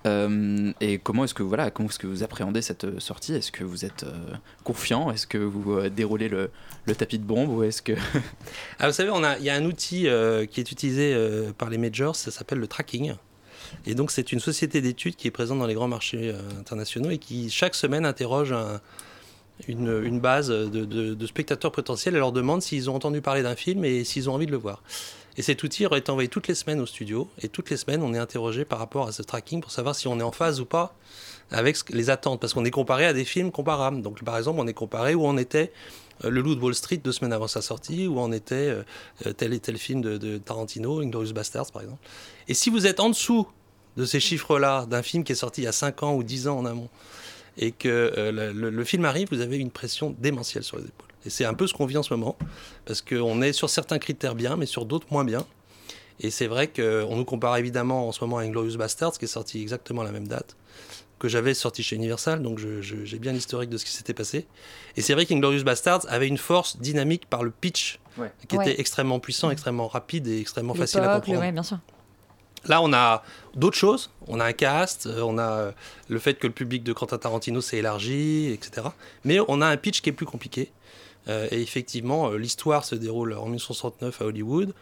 [0.06, 3.34] Euh, et comment est-ce que voilà, comment est-ce que vous appréhendez cette euh, sortie?
[3.34, 4.14] Est-ce que vous êtes euh,
[4.64, 5.12] confiant?
[5.12, 6.52] Est-ce que vous euh, déroulez le,
[6.86, 7.50] le tapis de bombe?
[7.50, 7.94] Ou est-ce que
[8.80, 11.52] Ah, vous savez, on a- il y a un outil euh, qui est utilisé euh,
[11.58, 13.14] par les majors, ça s'appelle le tracking.
[13.88, 17.10] Et donc, c'est une société d'études qui est présente dans les grands marchés euh, internationaux
[17.10, 18.80] et qui, chaque semaine, interroge un-
[19.68, 24.04] une, base de, spectateurs potentiels et leur demande s'ils ont entendu parler d'un film et
[24.04, 24.82] s'ils ont envie de le voir.
[25.38, 28.14] Et cet outil est envoyé toutes les semaines au studio et toutes les semaines, on
[28.14, 30.66] est interrogé par rapport à ce tracking pour savoir si on est en phase ou
[30.66, 30.96] pas
[31.52, 34.02] avec les attentes, parce qu'on est comparé à des films comparables.
[34.02, 35.72] Donc, par exemple, on est comparé où on était
[36.24, 38.84] euh, Le Loup de Wall Street deux semaines avant sa sortie, où on était euh,
[39.26, 42.02] euh, tel et tel film de, de Tarantino, Inglourious Basterds, par exemple.
[42.48, 43.48] Et si vous êtes en dessous
[43.96, 46.48] de ces chiffres-là, d'un film qui est sorti il y a 5 ans ou 10
[46.48, 46.90] ans en amont,
[47.58, 51.08] et que euh, le, film arrive, vous avez une pression démentielle sur les épaules.
[51.26, 52.38] Et c'est un peu ce qu'on vit en ce moment,
[52.86, 55.46] parce qu'on est sur certains critères bien, mais sur d'autres moins bien.
[56.20, 59.30] Et c'est vrai qu'on nous compare évidemment en ce moment à Inglourious Basterds, qui est
[59.30, 60.56] sorti exactement à la même date,
[61.20, 64.46] que j'avais sorti chez Universal, donc j'ai bien l'historique de ce qui s'était passé.
[64.98, 68.32] Et c'est vrai qu'Inglorious Bastards avait une force dynamique par le pitch, Ouais.
[68.48, 68.70] qui Ouais.
[68.72, 71.42] était extrêmement puissant, extrêmement rapide et extrêmement facile à comprendre.
[71.42, 71.80] ouais, bien sûr.
[72.68, 73.24] Là, on a
[73.56, 74.10] d'autres choses.
[74.28, 75.72] On a un cast, euh, on a euh,
[76.10, 78.88] le fait que le public de Quentin Tarantino s'est élargi, etc.
[79.24, 80.72] Mais on a un pitch qui est plus compliqué.
[81.28, 84.74] Euh, et effectivement, l'histoire se déroule en 1969 à Hollywood,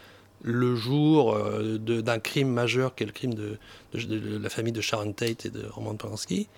[0.45, 1.39] le jour
[1.79, 3.57] d'un crime majeur qui est le crime de
[3.93, 6.49] la famille de Sharon Tate et de Roman Polanski.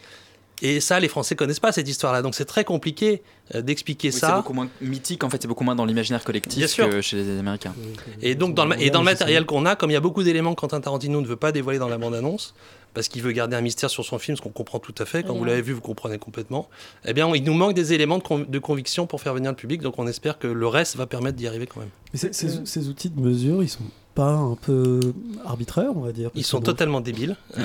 [0.61, 2.21] Et ça, les Français connaissent pas cette histoire-là.
[2.21, 3.21] Donc c'est très compliqué
[3.53, 4.37] euh, d'expliquer Oui, c'est ça.
[4.37, 6.89] beaucoup moins mythique en fait, c'est beaucoup moins dans l'imaginaire collectif Bien sûr.
[6.89, 7.73] que chez les Américains.
[8.21, 10.23] Et donc, dans le, et dans le matériel qu'on a, comme il y a beaucoup
[10.23, 12.53] d'éléments que Quentin Tarantino ne veut pas dévoiler dans la bande-annonce,
[12.93, 15.23] parce qu'il veut garder un mystère sur son film, ce qu'on comprend tout à fait.
[15.23, 16.69] Quand vous l'avez vu, vous comprenez complètement.
[17.05, 19.57] Eh bien, il nous manque des éléments de, con- de conviction pour faire venir le
[19.57, 21.89] public, donc on espère que le reste va permettre d'y arriver quand même.
[22.13, 25.01] Mais ces, ces- ces outils de mesure, ils sont pas un peu
[25.45, 27.59] arbitraires, on va dire Ils sont totalement débiles Ah,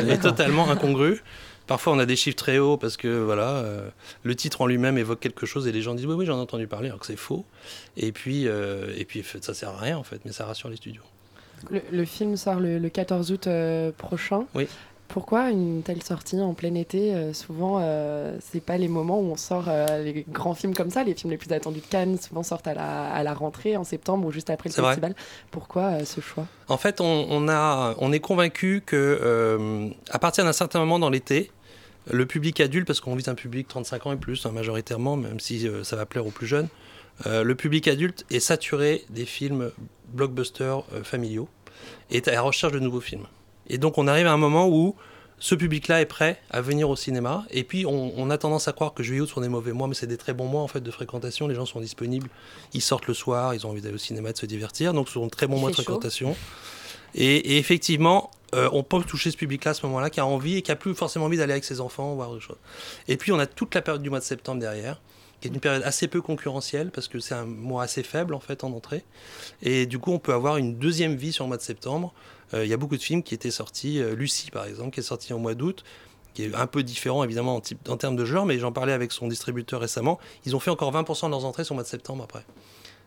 [0.00, 1.22] euh, et totalement incongrus.
[1.66, 3.88] Parfois, on a des chiffres très hauts parce que voilà, euh,
[4.24, 6.40] le titre en lui-même évoque quelque chose et les gens disent oui, oui, j'en ai
[6.40, 7.44] entendu parler, alors que c'est faux.
[7.96, 10.76] Et puis, euh, et puis, ça sert à rien en fait, mais ça rassure les
[10.76, 11.02] studios.
[11.70, 14.44] Le, le film sort le, le 14 août euh, prochain.
[14.54, 14.66] Oui.
[15.12, 19.30] Pourquoi une telle sortie en plein été euh, Souvent, euh, c'est pas les moments où
[19.30, 21.04] on sort euh, les grands films comme ça.
[21.04, 23.84] Les films les plus attendus de Cannes souvent sortent à la, à la rentrée en
[23.84, 24.86] septembre ou juste après le vrai.
[24.88, 25.14] festival.
[25.50, 26.46] Pourquoi euh, ce choix?
[26.68, 31.10] En fait, on, on a, on est convaincu que à partir d'un certain moment dans
[31.10, 31.50] l'été,
[32.10, 35.40] le public adulte, parce qu'on vise un public 35 ans et plus, hein, majoritairement, même
[35.40, 36.68] si ça va plaire aux plus jeunes,
[37.26, 39.72] le public adulte est saturé des films
[40.08, 41.50] blockbusters familiaux
[42.10, 43.26] et est à la recherche de nouveaux films.
[43.72, 44.94] Et donc, on arrive à un moment où
[45.40, 47.44] ce public-là est prêt à venir au cinéma.
[47.50, 49.88] Et puis, on, on a tendance à croire que juillet août sont des mauvais mois,
[49.88, 51.48] mais c'est des très bons mois en fait de fréquentation.
[51.48, 52.28] Les gens sont disponibles,
[52.74, 54.92] ils sortent le soir, ils ont envie d'aller au cinéma, de se divertir.
[54.92, 55.82] Donc, ce sont de très bons mois de chaud.
[55.82, 56.36] fréquentation.
[57.14, 60.58] Et, et effectivement, euh, on peut toucher ce public-là à ce moment-là, qui a envie
[60.58, 62.58] et qui a plus forcément envie d'aller avec ses enfants, voir des choses.
[63.08, 65.00] Et puis, on a toute la période du mois de septembre derrière,
[65.42, 68.40] qui est une période assez peu concurrentielle, parce que c'est un mois assez faible, en
[68.40, 69.04] fait, en entrée.
[69.60, 72.14] Et du coup, on peut avoir une deuxième vie sur le mois de septembre.
[72.54, 75.00] Euh, Il y a beaucoup de films qui étaient sortis, euh, Lucie, par exemple, qui
[75.00, 75.82] est sorti en mois d'août,
[76.32, 78.92] qui est un peu différent, évidemment, en, type, en termes de genre, mais j'en parlais
[78.92, 80.20] avec son distributeur récemment.
[80.46, 82.44] Ils ont fait encore 20% de leurs entrées sur le mois de septembre après.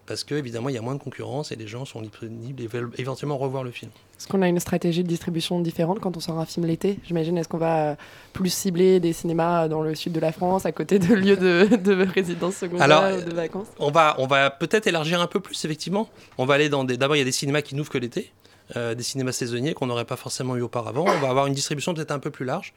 [0.07, 2.67] Parce que, évidemment, il y a moins de concurrence et les gens sont disponibles et
[2.67, 3.89] veulent éventuellement revoir le film.
[4.19, 6.99] Est-ce qu'on a une stratégie de distribution différente quand on sort un film l'été?
[7.05, 7.97] J'imagine, est-ce qu'on va
[8.31, 11.75] plus cibler des cinémas dans le sud de la France, à côté de lieux de,
[11.75, 13.67] de résidence secondaire Alors, ou de vacances?
[13.79, 16.07] On va, on va peut-être élargir un peu plus, effectivement.
[16.37, 16.97] On va aller dans des.
[16.97, 18.31] D'abord, il y a des cinémas qui n'ouvrent que l'été,
[18.75, 21.05] euh, des cinémas saisonniers qu'on n'aurait pas forcément eu auparavant.
[21.07, 22.73] On va avoir une distribution peut-être un peu plus large,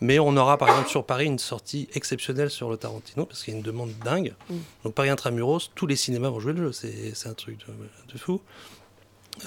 [0.00, 3.54] mais on aura par exemple sur Paris une sortie exceptionnelle sur le Tarantino parce qu'il
[3.54, 4.34] y a une demande dingue.
[4.48, 4.56] Mm.
[4.84, 6.72] Donc Paris Intramuros, tous les cinémas vont jouer le jeu.
[7.14, 8.40] C'est un truc de, de fou.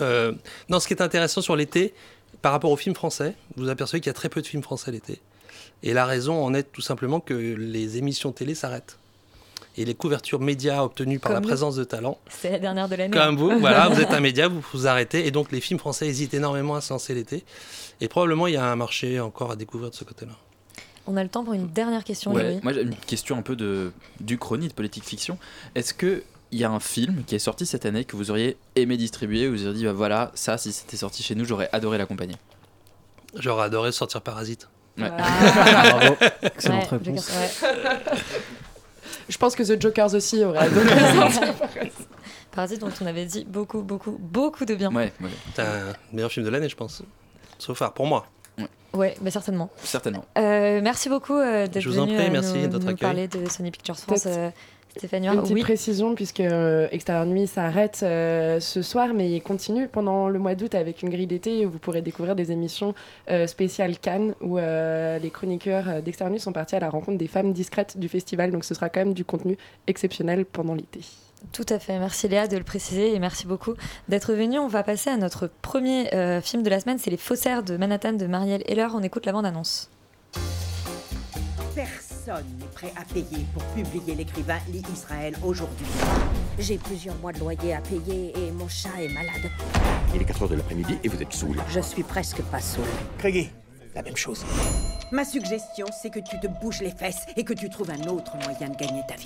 [0.01, 0.34] Euh,
[0.69, 1.93] non, ce qui est intéressant sur l'été,
[2.41, 4.63] par rapport aux films français, vous vous apercevez qu'il y a très peu de films
[4.63, 5.21] français l'été.
[5.84, 8.97] Et la raison en est tout simplement que les émissions télé s'arrêtent.
[9.75, 11.47] Et les couvertures médias obtenues par Comme la nous.
[11.47, 13.17] présence de talents, C'est la dernière de l'année.
[13.17, 15.25] comme vous, voilà, vous êtes un média, vous vous arrêtez.
[15.25, 17.43] Et donc les films français hésitent énormément à se lancer l'été.
[18.01, 20.33] Et probablement il y a un marché encore à découvrir de ce côté-là.
[21.07, 22.59] On a le temps pour une dernière question, Ouais, Louis.
[22.63, 25.38] moi j'ai une question un peu de du chronique de politique fiction.
[25.75, 28.57] Est-ce que il y a un film qui est sorti cette année que vous auriez
[28.75, 31.67] aimé distribuer, où vous auriez dit bah voilà ça si c'était sorti chez nous j'aurais
[31.73, 32.36] adoré l'accompagner?
[33.36, 34.69] J'aurais adoré sortir Parasite.
[34.99, 35.09] Ouais.
[35.17, 36.15] Bravo.
[36.43, 37.29] Excellente Ouais, réponse.
[37.29, 37.69] Ouais.
[39.29, 41.53] Je pense que The Jokers aussi aurait adoré sortir.
[42.51, 44.93] Parasite dont on avait dit beaucoup, beaucoup, beaucoup de bien.
[44.93, 47.01] Ouais, ouais, C'est un meilleur film de l'année, je pense.
[47.57, 48.27] So far, pour moi.
[48.93, 49.71] Ouais, mais certainement.
[49.83, 50.23] certainement.
[50.38, 54.27] Euh, merci beaucoup euh, d'être venu prie, euh, merci nous, parler de Sony Pictures France.
[54.97, 55.62] Stéphanie, Une petite oui.
[55.62, 60.53] précision, puisque euh, Extérieur Nuit s'arrête euh, ce soir, mais il continue pendant le mois
[60.53, 62.93] d'août avec une grille d'été où vous pourrez découvrir des émissions
[63.32, 67.27] euh, spéciales Cannes où euh, les chroniqueurs d'Extérieur Nuit sont partis à la rencontre des
[67.27, 68.51] femmes discrètes du festival.
[68.51, 71.01] Donc ce sera quand même du contenu exceptionnel pendant l'été.
[71.51, 71.99] Tout à fait.
[71.99, 73.73] Merci Léa de le préciser et merci beaucoup
[74.08, 74.60] d'être venue.
[74.60, 76.97] On va passer à notre premier euh, film de la semaine.
[76.99, 78.89] C'est Les Faussaires de Manhattan de Marielle Heller.
[78.93, 79.89] On écoute la bande-annonce.
[82.25, 85.86] Personne n'est prêt à payer pour publier l'écrivain Lee Israël aujourd'hui.
[86.59, 89.51] J'ai plusieurs mois de loyer à payer et mon chat est malade.
[90.13, 91.57] Il est 4 heures de l'après-midi et vous êtes saoul.
[91.69, 92.86] Je suis presque pas saoul.
[93.17, 93.49] Craigie,
[93.95, 94.45] la même chose.
[95.12, 98.38] Ma suggestion, c'est que tu te bouges les fesses et que tu trouves un autre
[98.38, 99.25] moyen de gagner ta vie.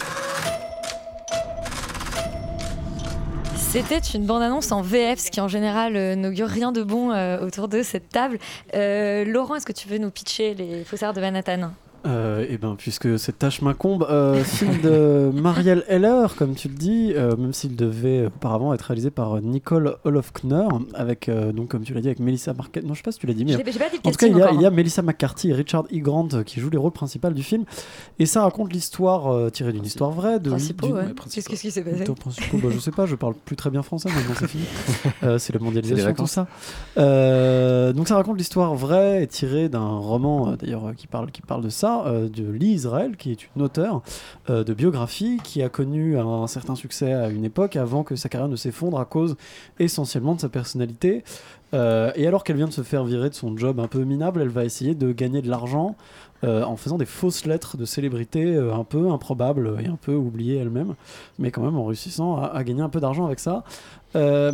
[3.55, 7.45] C'était une bande-annonce en VF, ce qui en général euh, n'augure rien de bon euh,
[7.45, 8.39] autour de cette table.
[8.73, 11.71] Euh, Laurent, est-ce que tu veux nous pitcher Les Faussaires de Manhattan?
[12.05, 16.75] Euh, et ben, puisque cette tâche m'incombe, euh, film de Marielle Heller, comme tu le
[16.75, 21.83] dis, euh, même s'il devait auparavant être réalisé par Nicole Olofkner, avec, euh, donc, comme
[21.83, 22.85] tu l'as dit, avec Melissa Marquette.
[22.85, 24.37] Non, je sais pas si tu l'as dit, mais pas dit en tout cas, il
[24.37, 24.71] y, a, encore, il y a hein.
[24.71, 25.99] Melissa McCarthy et Richard E.
[25.99, 27.65] Grant euh, qui jouent les rôles principaux du film.
[28.19, 30.39] Et ça raconte l'histoire euh, tirée d'une histoire vraie.
[30.39, 31.05] De, Principaux, ouais.
[31.31, 34.09] Qu'est-ce qu'est-ce qui s'est passé bah, je sais pas, je parle plus très bien français
[34.09, 34.63] maintenant, c'est fini.
[35.23, 36.47] Euh, c'est la mondialisation, tout ça.
[36.97, 41.31] Euh, donc ça raconte l'histoire vraie et tirée d'un roman, euh, d'ailleurs, euh, qui parle,
[41.31, 44.01] qui parle de ça, euh, de Lee Israel, qui est une auteure
[44.49, 48.29] euh, de biographie qui a connu un certain succès à une époque avant que sa
[48.29, 49.35] carrière ne s'effondre à cause
[49.79, 51.23] essentiellement de sa personnalité.
[51.73, 54.41] Euh, et alors qu'elle vient de se faire virer de son job un peu minable,
[54.41, 55.95] elle va essayer de gagner de l'argent
[56.43, 60.93] en faisant des fausses lettres de célébrités un peu improbables et un peu oubliées elle-même,
[61.39, 63.63] mais quand même en réussissant à gagner un peu d'argent avec ça.
[64.15, 64.51] Euh,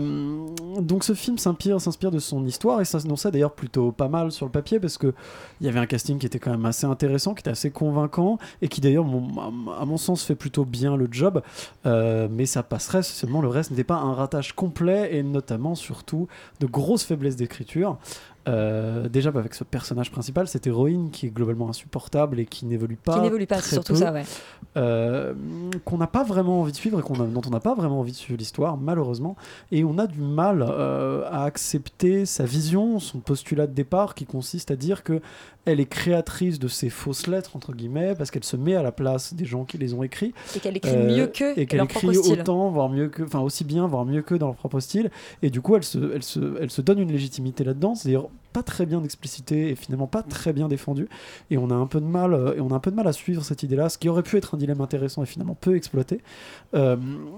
[0.79, 4.31] donc ce film s'inspire, s'inspire de son histoire et ça s'annonçait d'ailleurs plutôt pas mal
[4.31, 5.13] sur le papier parce que
[5.61, 8.39] il y avait un casting qui était quand même assez intéressant, qui était assez convaincant
[8.61, 11.41] et qui d'ailleurs, à mon sens, fait plutôt bien le job.
[11.85, 16.27] Euh, mais ça passerait seulement le reste n'était pas un ratage complet et notamment surtout
[16.59, 17.97] de grosses faiblesses d'écriture.
[18.49, 22.65] Euh, déjà bah, avec ce personnage principal, cette héroïne qui est globalement insupportable et qui
[22.65, 23.13] n'évolue pas.
[23.15, 24.23] Qui n'évolue pas, c'est surtout peu, ça, ouais.
[24.75, 25.33] euh,
[25.85, 28.01] qu'on n'a pas vraiment envie de suivre et qu'on a- dont on n'a pas vraiment
[28.01, 29.37] envie de suivre l'histoire, malheureusement.
[29.71, 34.25] Et on a du mal euh, à accepter sa vision, son postulat de départ qui
[34.25, 35.21] consiste à dire que
[35.65, 38.91] elle est créatrice de ces fausses lettres, entre guillemets, parce qu'elle se met à la
[38.91, 40.33] place des gens qui les ont écrits.
[40.57, 43.63] Et qu'elle écrit mieux qu'eux Et qu'elle leur écrit autant, voire mieux que, enfin aussi
[43.63, 45.09] bien, voire mieux que dans leur propre style.
[45.41, 48.63] Et du coup, elle se, elle se, elle se donne une légitimité là-dedans, c'est-à-dire pas
[48.63, 51.09] très bien explicité et finalement pas très bien défendu.
[51.49, 53.07] Et on a un peu de mal, euh, et on a un peu de mal
[53.07, 55.75] à suivre cette idée-là, ce qui aurait pu être un dilemme intéressant et finalement peu
[55.75, 56.21] exploité.
[56.73, 56.95] Euh,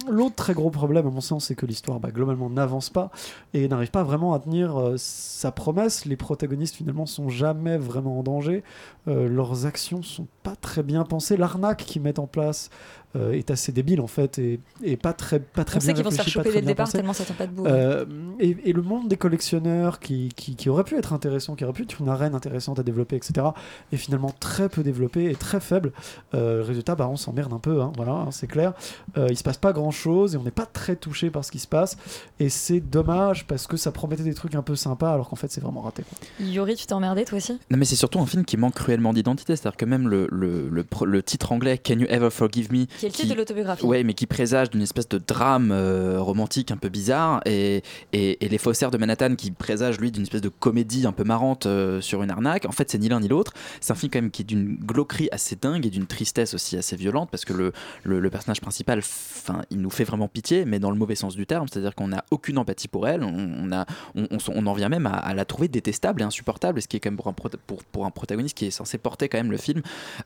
[0.09, 3.09] L'autre très gros problème, à mon sens, c'est que l'histoire bah, globalement n'avance pas
[3.53, 6.05] et n'arrive pas vraiment à tenir euh, sa promesse.
[6.05, 8.63] Les protagonistes finalement sont jamais vraiment en danger.
[9.07, 11.37] Leurs actions sont pas très bien pensées.
[11.37, 12.71] L'arnaque qu'ils mettent en place
[13.15, 15.93] euh, est assez débile en fait et, et pas très pas très On bien sait
[15.93, 16.97] qu'ils vont se faire choper dès le départ pensé.
[16.97, 17.65] tellement ça tient pas debout.
[17.65, 18.05] Euh,
[18.39, 21.73] et, et le monde des collectionneurs qui, qui, qui aurait pu être intéressant, qui aurait
[21.73, 23.47] pu être une arène intéressante à développer, etc.,
[23.91, 25.91] est finalement très peu développé et très faible.
[26.33, 28.73] Euh, résultat, bah, on s'emmerde un peu, hein, voilà, hein, c'est clair.
[29.17, 31.51] Euh, il se passe pas grand chose et on n'est pas très touché par ce
[31.51, 31.97] qui se passe.
[32.39, 35.51] Et c'est dommage parce que ça promettait des trucs un peu sympas alors qu'en fait
[35.51, 36.03] c'est vraiment raté.
[36.03, 36.45] quoi.
[36.45, 37.53] Yuri, tu t'es emmerdé toi aussi?
[37.71, 39.55] Non, mais c'est surtout un film qui manque cruellement d'identité.
[39.55, 42.85] C'est-à-dire que même le, le, le, titre anglais, Can You Ever Forgive Me?
[42.85, 43.85] Qui est le titre de l'autobiographie.
[43.85, 47.41] Ouais, mais qui présage d'une espèce de drame euh, romantique un peu bizarre.
[47.45, 51.11] Et, et, et Les Faussaires de Manhattan qui présage, lui, d'une espèce de comédie un
[51.11, 52.65] peu marrante euh, sur une arnaque.
[52.65, 53.53] En fait, c'est ni l'un ni l'autre.
[53.81, 56.77] C'est un film, quand même, qui est d'une glauquerie assez dingue et d'une tristesse aussi
[56.77, 57.71] assez violente parce que le,
[58.03, 61.35] le, le personnage principal, enfin, il nous fait vraiment pitié, mais dans le mauvais sens
[61.35, 61.67] du terme.
[61.71, 63.23] C'est-à-dire qu'on n'a aucune empathie pour elle.
[63.23, 66.21] On, on, a, on, on, s'en- on en vient même à, à la trouver détestable
[66.21, 66.81] et insupportable.
[66.81, 69.29] Ce qui est quand même pour un, pour, pour un protagoniste qui est censé porter
[69.29, 69.81] quand même le film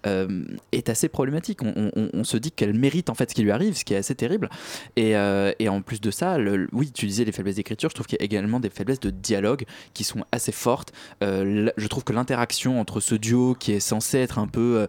[0.05, 1.59] euh, est assez problématique.
[1.63, 4.15] On se dit qu'elle mérite en fait ce qui lui arrive, ce qui est assez
[4.15, 4.49] terrible.
[4.97, 6.37] Et, euh, et en plus de ça,
[6.73, 9.11] oui, tu disais les faiblesses d'écriture, je trouve qu'il y a également des faiblesses de
[9.11, 10.91] dialogue qui sont assez fortes.
[11.23, 14.87] Euh, je trouve que l'interaction entre ce duo qui est censé être un peu, euh,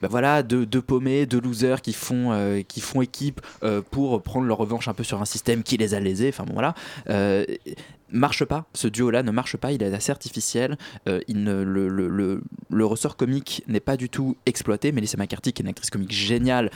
[0.00, 3.42] bah voilà, deux, deux paumés, deux losers qui font, euh, qui font équipe
[3.90, 6.54] pour prendre leur revanche un peu sur un système qui les a lésés, enfin bon
[6.54, 6.74] voilà.
[8.12, 10.76] Marche pas, ce duo-là ne marche pas, il est assez artificiel,
[11.08, 14.92] euh, le, ressort comique n'est pas du tout exploité.
[14.92, 16.70] Melissa McCarthy, qui est une actrice comique géniale,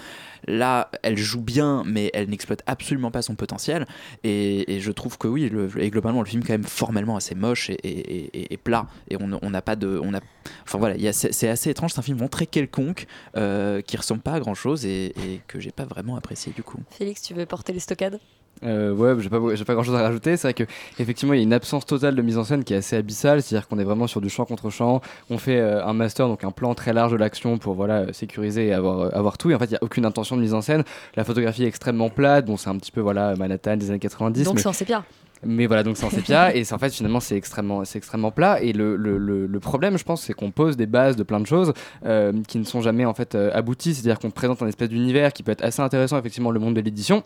[0.46, 3.86] là, elle joue bien, mais elle n'exploite absolument pas son potentiel.
[4.24, 7.70] Et, je trouve que oui, et globalement, le film est quand même formellement assez moche
[7.70, 8.86] et, et- plat.
[9.10, 10.00] Et on n'a pas de.
[10.02, 10.20] On a,
[10.62, 14.32] enfin voilà, c'est assez étrange, c'est un film vraiment très quelconque, euh, qui ressemble pas
[14.32, 16.78] à grand chose et, et que j'ai pas vraiment apprécié du coup.
[16.90, 18.18] Félix, tu veux porter les stockades
[18.64, 20.36] Euh, ouais, j'ai pas, j'ai pas grand chose à rajouter.
[20.36, 20.64] C'est vrai que
[20.98, 23.42] effectivement, il y a une absence totale de mise en scène qui est assez abyssale.
[23.42, 25.00] C'est-à-dire qu'on est vraiment sur du champ contre champ.
[25.30, 28.12] On fait euh, un master, donc un plan très large de l'action pour voilà euh,
[28.12, 29.50] sécuriser et avoir, euh, avoir tout.
[29.50, 30.84] Et en fait, il y a aucune intention de mise en scène.
[31.16, 32.46] La photographie est extrêmement plate.
[32.46, 34.44] Bon, c'est un petit peu voilà Manhattan des années 90.
[34.44, 35.04] Donc c'est en sépia.
[35.44, 38.60] Mais voilà, donc c'est en sépia, et en fait finalement c'est extrêmement, c'est extrêmement plat.
[38.62, 41.40] Et le, le, le, le problème, je pense, c'est qu'on pose des bases de plein
[41.40, 41.74] de choses
[42.06, 43.94] euh, qui ne sont jamais en fait abouties.
[43.94, 46.74] C'est-à-dire qu'on te présente un espèce d'univers qui peut être assez intéressant, effectivement, le monde
[46.74, 47.22] de l'édition.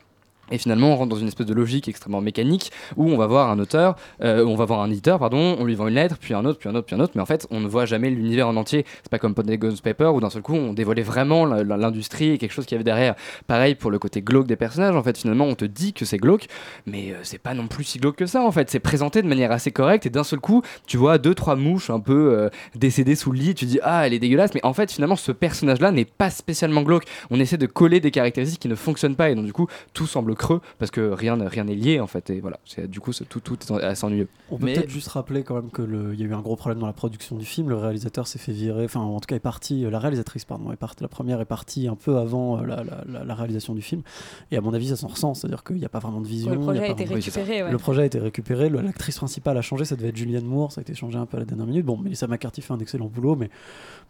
[0.50, 3.50] Et finalement, on rentre dans une espèce de logique extrêmement mécanique où on va voir
[3.50, 6.34] un auteur, euh, on va voir un éditeur, pardon, on lui vend une lettre, puis
[6.34, 8.10] un autre, puis un autre, puis un autre, mais en fait, on ne voit jamais
[8.10, 8.84] l'univers en entier.
[9.02, 12.52] C'est pas comme Polygon's Paper où d'un seul coup, on dévoilait vraiment l'industrie et quelque
[12.52, 13.14] chose qu'il y avait derrière.
[13.46, 14.96] Pareil pour le côté glauque des personnages.
[14.96, 16.46] En fait, finalement, on te dit que c'est glauque,
[16.86, 18.42] mais euh, c'est pas non plus si glauque que ça.
[18.42, 21.34] En fait, c'est présenté de manière assez correcte et d'un seul coup, tu vois deux
[21.34, 23.54] trois mouches un peu euh, décédées sous le lit.
[23.54, 26.82] Tu dis ah, elle est dégueulasse, mais en fait, finalement, ce personnage-là n'est pas spécialement
[26.82, 27.04] glauque.
[27.30, 30.06] On essaie de coller des caractéristiques qui ne fonctionnent pas et donc du coup, tout
[30.06, 32.31] semble creux parce que rien n'est- rien n'est lié en fait.
[32.31, 34.29] Et voilà, c'est du coup, c'est- tout tout est assez ennuyeux.
[34.50, 36.87] On peut peut-être juste rappeler quand même qu'il y a eu un gros problème dans
[36.87, 37.68] la production du film.
[37.68, 40.72] Le réalisateur s'est fait virer, enfin en tout cas est parti, euh, la réalisatrice pardon,
[40.72, 43.74] est partie, la première est partie un peu avant euh, la, la- la- la réalisation
[43.74, 44.03] du film.
[44.50, 46.50] Et à mon avis ça s'en ressent, c'est-à-dire qu'il n'y a pas vraiment de vision.
[46.50, 47.70] Ouais, le projet a pas été vraiment- récupéré, ouais.
[47.70, 50.81] Le projet a été récupéré, l'actrice principale a changé, ça devait être Julianne Moore, ça
[50.81, 51.85] a été changé un peu à la dernière minute.
[51.85, 53.50] Bon, Melissa McCarthy fait un excellent boulot, mais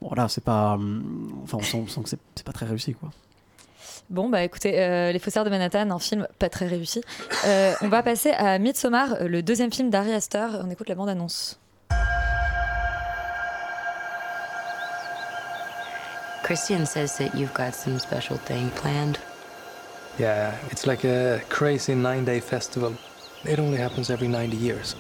[0.01, 2.67] bon voilà, c'est pas, hum, enfin on sent, on sent que c'est c'est pas très
[2.67, 3.11] réussi quoi.
[4.11, 7.01] Bon, bah écoutez, euh, Les Faussaires de Manhattan, un film pas très réussi.
[7.47, 10.49] Euh, on va passer à Midsommar, le deuxième film d'Ari Aster.
[10.65, 11.61] On écoute la bande-annonce.
[16.43, 19.19] Christian says that you've got some special thing planned.
[20.19, 22.95] Yeah, it's like a crazy nine day festival.
[23.45, 24.97] It only happens every 90 years.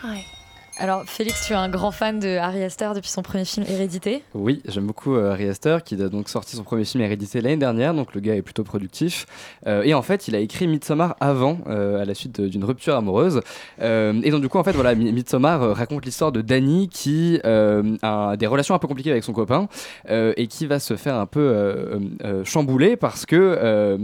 [0.00, 0.37] 嗨
[0.80, 4.22] Alors, Félix, tu es un grand fan de Harry Astor depuis son premier film Hérédité.
[4.32, 7.56] Oui, j'aime beaucoup euh, Ari Aster qui a donc sorti son premier film Hérédité l'année
[7.56, 9.26] dernière, donc le gars est plutôt productif.
[9.66, 12.94] Euh, et en fait, il a écrit Midsommar avant, euh, à la suite d'une rupture
[12.94, 13.40] amoureuse.
[13.80, 18.36] Et donc du coup, en fait, voilà, Mi- Midsommar raconte l'histoire de Danny qui a
[18.36, 19.66] des relations un peu compliquées avec son copain
[20.08, 21.98] et qui va se faire un peu
[22.44, 23.98] chambouler parce que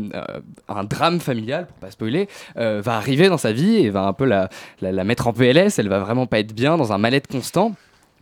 [0.69, 4.25] un drame familial, pour pas spoiler, va arriver dans sa vie et va un peu
[4.25, 4.49] la,
[4.83, 5.79] la mettre en PLS.
[5.79, 7.73] Elle va vraiment pas être bien, dans un mal-être constant.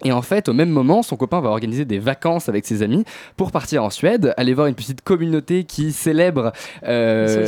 [0.04, 3.04] Et en fait, au même moment, son copain va organiser des vacances avec ses amis
[3.36, 6.52] pour partir en Suède, aller voir une petite communauté qui célèbre
[6.84, 7.46] euh,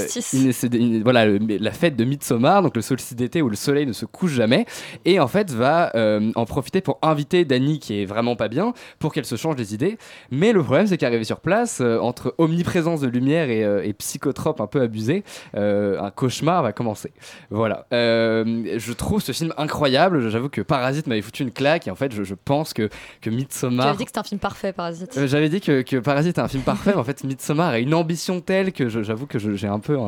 [0.73, 3.93] une- voilà, le- la fête de Midsommar, donc le solstice d'été où le soleil ne
[3.93, 4.67] se couche jamais.
[5.05, 8.73] Et en fait, va euh, en profiter pour inviter Dani, qui est vraiment pas bien,
[8.99, 9.99] pour qu'elle se change les idées.
[10.31, 13.93] Mais le problème, c'est qu'arrivé sur place, euh, entre omniprésence de lumière et, euh, et
[13.93, 17.13] psychotrope un peu abusé, un cauchemar va commencer.
[17.51, 17.87] Voilà.
[17.93, 20.29] Je trouve ce film incroyable.
[20.31, 22.89] J'avoue que Parasite m'avait foutu une claque et en fait, je, je pense que,
[23.21, 23.87] que Midsommar.
[23.87, 25.17] J'avais dit que c'était un film parfait, Parasite.
[25.17, 26.95] Euh, j'avais dit que, que, Parasite est un film parfait.
[26.95, 29.99] en fait, Midsommar a une ambition telle que j'avoue que j'ai un peu.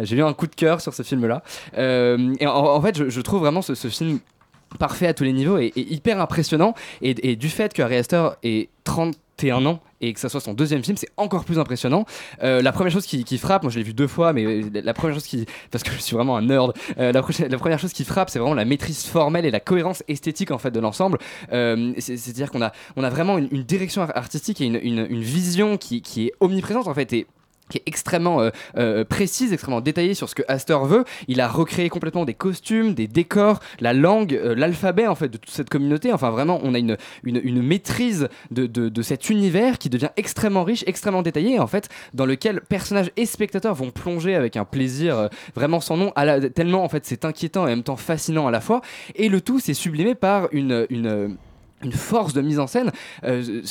[0.00, 1.42] J'ai eu un coup de cœur sur ce film-là.
[1.76, 4.20] Euh, et en, fait, je, trouve vraiment ce, film
[4.78, 6.74] parfait à tous les niveaux et, hyper impressionnant.
[7.02, 10.54] Et, du fait que Ari Aster est 30 21 ans et que ça soit son
[10.54, 12.06] deuxième film, c'est encore plus impressionnant.
[12.42, 14.94] Euh, la première chose qui, frappe, moi je l'ai vu deux fois, mais euh, la
[14.94, 17.22] première chose qui, parce que je suis vraiment un nerd, euh, la,
[17.58, 20.70] première chose qui frappe, c'est vraiment la maîtrise formelle et la cohérence esthétique en fait
[20.70, 21.18] de l'ensemble.
[21.50, 26.26] C'est-à-dire qu'on a, on a vraiment une, direction artistique et une, une, vision qui, qui,
[26.26, 27.12] est omniprésente en fait.
[27.12, 27.26] Et
[27.70, 31.04] qui est extrêmement euh, euh, précise, extrêmement détaillée sur ce que Astor veut.
[31.28, 35.38] Il a recréé complètement des costumes, des décors, la langue, euh, l'alphabet en fait de
[35.38, 36.12] toute cette communauté.
[36.12, 40.64] Enfin vraiment, on a une, une, maîtrise de, de, de cet univers qui devient extrêmement
[40.64, 45.28] riche, extrêmement détaillé, en fait dans lequel personnages et spectateurs vont plonger avec un plaisir
[45.54, 46.12] vraiment sans nom,
[46.54, 48.80] tellement en fait c'est inquiétant et en même temps fascinant à la fois.
[49.14, 51.36] Et le tout c'est sublimé par une, une
[51.82, 52.90] une force de mise en scène.
[53.24, 53.62] Euh,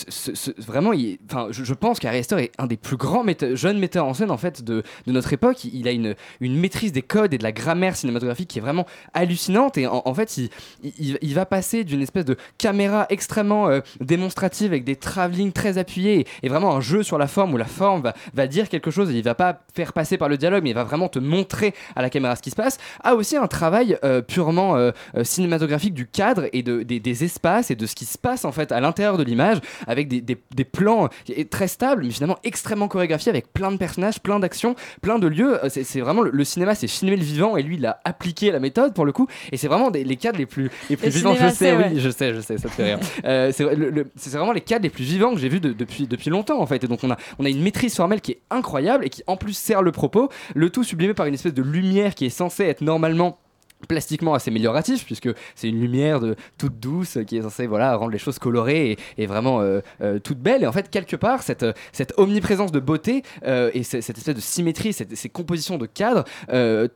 [0.57, 4.37] vraiment, je, pense qu'Ari Aster est un des plus grands jeunes metteurs en scène en
[4.37, 5.63] fait de, notre époque.
[5.65, 9.77] Il, a une, maîtrise des codes et de la grammaire cinématographique qui est vraiment hallucinante.
[9.77, 10.39] Et en, fait,
[10.83, 16.25] il, va passer d'une espèce de caméra extrêmement euh, démonstrative avec des travelling très appuyés
[16.43, 19.11] et, vraiment un jeu sur la forme où la forme va, dire quelque chose.
[19.11, 21.75] Et il va pas faire passer par le dialogue, mais il va vraiment te montrer
[21.95, 22.79] à la caméra ce qui se passe.
[23.03, 24.91] A aussi un travail euh, purement
[25.23, 28.51] cinématographique du cadre et de, des, des espaces et de ce qui se passe en
[28.53, 29.57] fait à l'intérieur de l'image
[29.87, 31.09] avec des, des- des plans
[31.51, 35.63] très stables mais finalement extrêmement chorégraphiés avec plein de personnages, plein d'actions, plein de lieux.
[35.65, 38.51] Euh, C'est vraiment le, le cinéma, c'est filmer le vivant et lui il a appliqué
[38.51, 41.07] la méthode pour le coup et c'est vraiment des- les cadres les plus, les plus
[41.07, 41.35] Le vivants.
[41.35, 42.99] je sais, oui, je sais, je sais, ça te fait rire.
[43.25, 46.61] Euh, c'est vraiment les cadres les plus vivants que j'ai vus de- depuis, depuis longtemps
[46.61, 46.83] en fait.
[46.83, 49.35] Et donc on a, on a une maîtrise formelle qui est incroyable et qui en
[49.35, 52.63] plus sert le propos, le tout sublimé par une espèce de lumière qui est censée
[52.63, 53.37] être normalement
[53.87, 58.11] plastiquement assez amélioratif puisque c'est une lumière de toute douce qui est censée voilà rendre
[58.11, 61.63] les choses colorées et, vraiment euh, euh, toute belle et en fait quelque part cette,
[61.63, 65.85] euh, cette omniprésence de beauté euh, et ce- cette espèce de symétrie ces compositions de
[65.85, 66.87] cadres euh,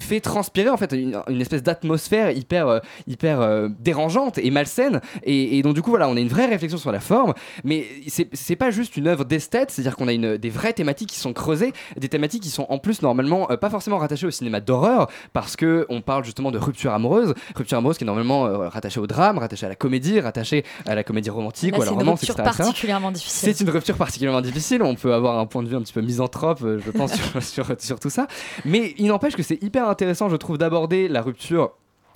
[0.00, 5.00] fait transpirer en fait une, espèce d'atmosphère hyper hyper dérangeante et malsaine.
[5.24, 7.34] Et, donc du coup voilà on a une vraie réflexion sur la forme.
[7.64, 7.86] Mais
[8.32, 11.10] c'est pas juste une œuvre d'esthète c'est à dire qu'on a une, des vraies thématiques
[11.10, 14.60] qui sont creusées des thématiques qui sont en plus normalement pas forcément rattachées au cinéma
[14.60, 18.68] d'horreur parce que on parle justement de rupture amoureuse rupture amoureuse qui est normalement euh,
[18.68, 21.84] rattachée au drame rattachée à la comédie rattachée à la comédie romantique Là, ou à
[21.84, 22.64] c'est la une romance rupture etc., etc.
[22.64, 23.54] particulièrement difficile.
[23.54, 24.82] C'est une rupture particulièrement difficile.
[24.82, 27.42] On peut avoir un point de vue un petit peu misanthrope, euh, je pense, sur,
[27.42, 28.26] sur, sur tout ça.
[28.64, 31.72] Mais il n'empêche que c'est hyper intéressant, je trouve, d'aborder la rupture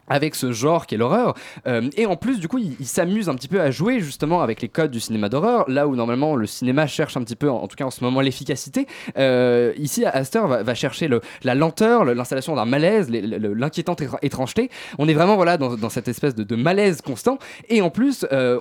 [0.08, 1.34] avec ce genre qu'est l'horreur.
[1.66, 4.62] Euh, et en plus du coup il, s'amuse un petit peu à jouer justement avec
[4.62, 7.66] les codes du cinéma d'horreur là où normalement le cinéma cherche un petit peu en,
[7.66, 8.86] tout cas en ce moment l'efficacité.
[9.18, 11.08] Euh, ici Astor va, chercher
[11.42, 14.70] la lenteur le- l'installation d'un malaise l'inquiétante étr- étrangeté.
[14.98, 17.38] On est vraiment voilà dans, cette espèce de, malaise constant.
[17.68, 18.58] Et en plus euh,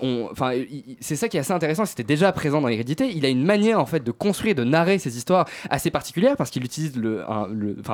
[0.99, 3.11] c'est ça qui est assez intéressant c'était déjà présent dans Hérédité.
[3.13, 6.49] Il a une manière en fait de construire de narrer ses histoires assez particulière parce
[6.49, 6.93] qu'il utilise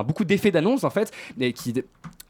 [0.05, 1.73] beaucoup d'effets d'annonce en fait et qui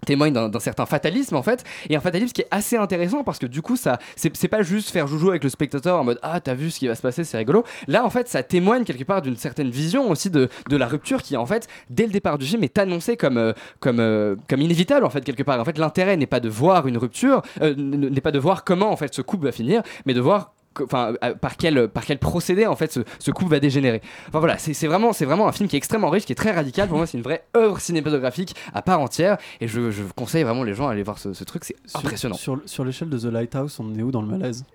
[0.05, 1.63] témoigne d'un d'un certain fatalisme en fait.
[1.89, 4.89] Et un fatalisme qui est assez intéressant parce que du coup ça c'est pas juste
[4.89, 7.23] faire joujou avec le spectateur en mode ah t'as vu ce qui va se passer
[7.23, 7.63] c'est rigolo.
[7.87, 11.37] Là en fait ça témoigne quelque part d'une certaine vision aussi de, la rupture qui
[11.37, 13.53] en fait dès le départ du film est annoncée comme euh,
[13.85, 15.59] euh, comme inévitable en fait quelque part.
[15.59, 18.91] En fait l'intérêt n'est pas de voir une rupture euh, n'est pas de voir comment
[18.91, 20.53] en fait ce couple va finir mais de voir
[20.83, 24.01] enfin par quel par quel procédé en fait ce, ce couple va dégénérer.
[24.29, 26.51] Enfin voilà c'est vraiment c'est vraiment un film qui est extrêmement riche qui est très
[26.51, 26.87] radical.
[26.87, 29.37] Pour moi c'est une vraie œuvre cinématographique à part entière.
[29.59, 32.35] Et je, je conseille vraiment les gens à aller voir ce, ce truc c'est impressionnant.
[32.35, 34.65] Sur, sur l'échelle de The Lighthouse, on est où dans le malaise?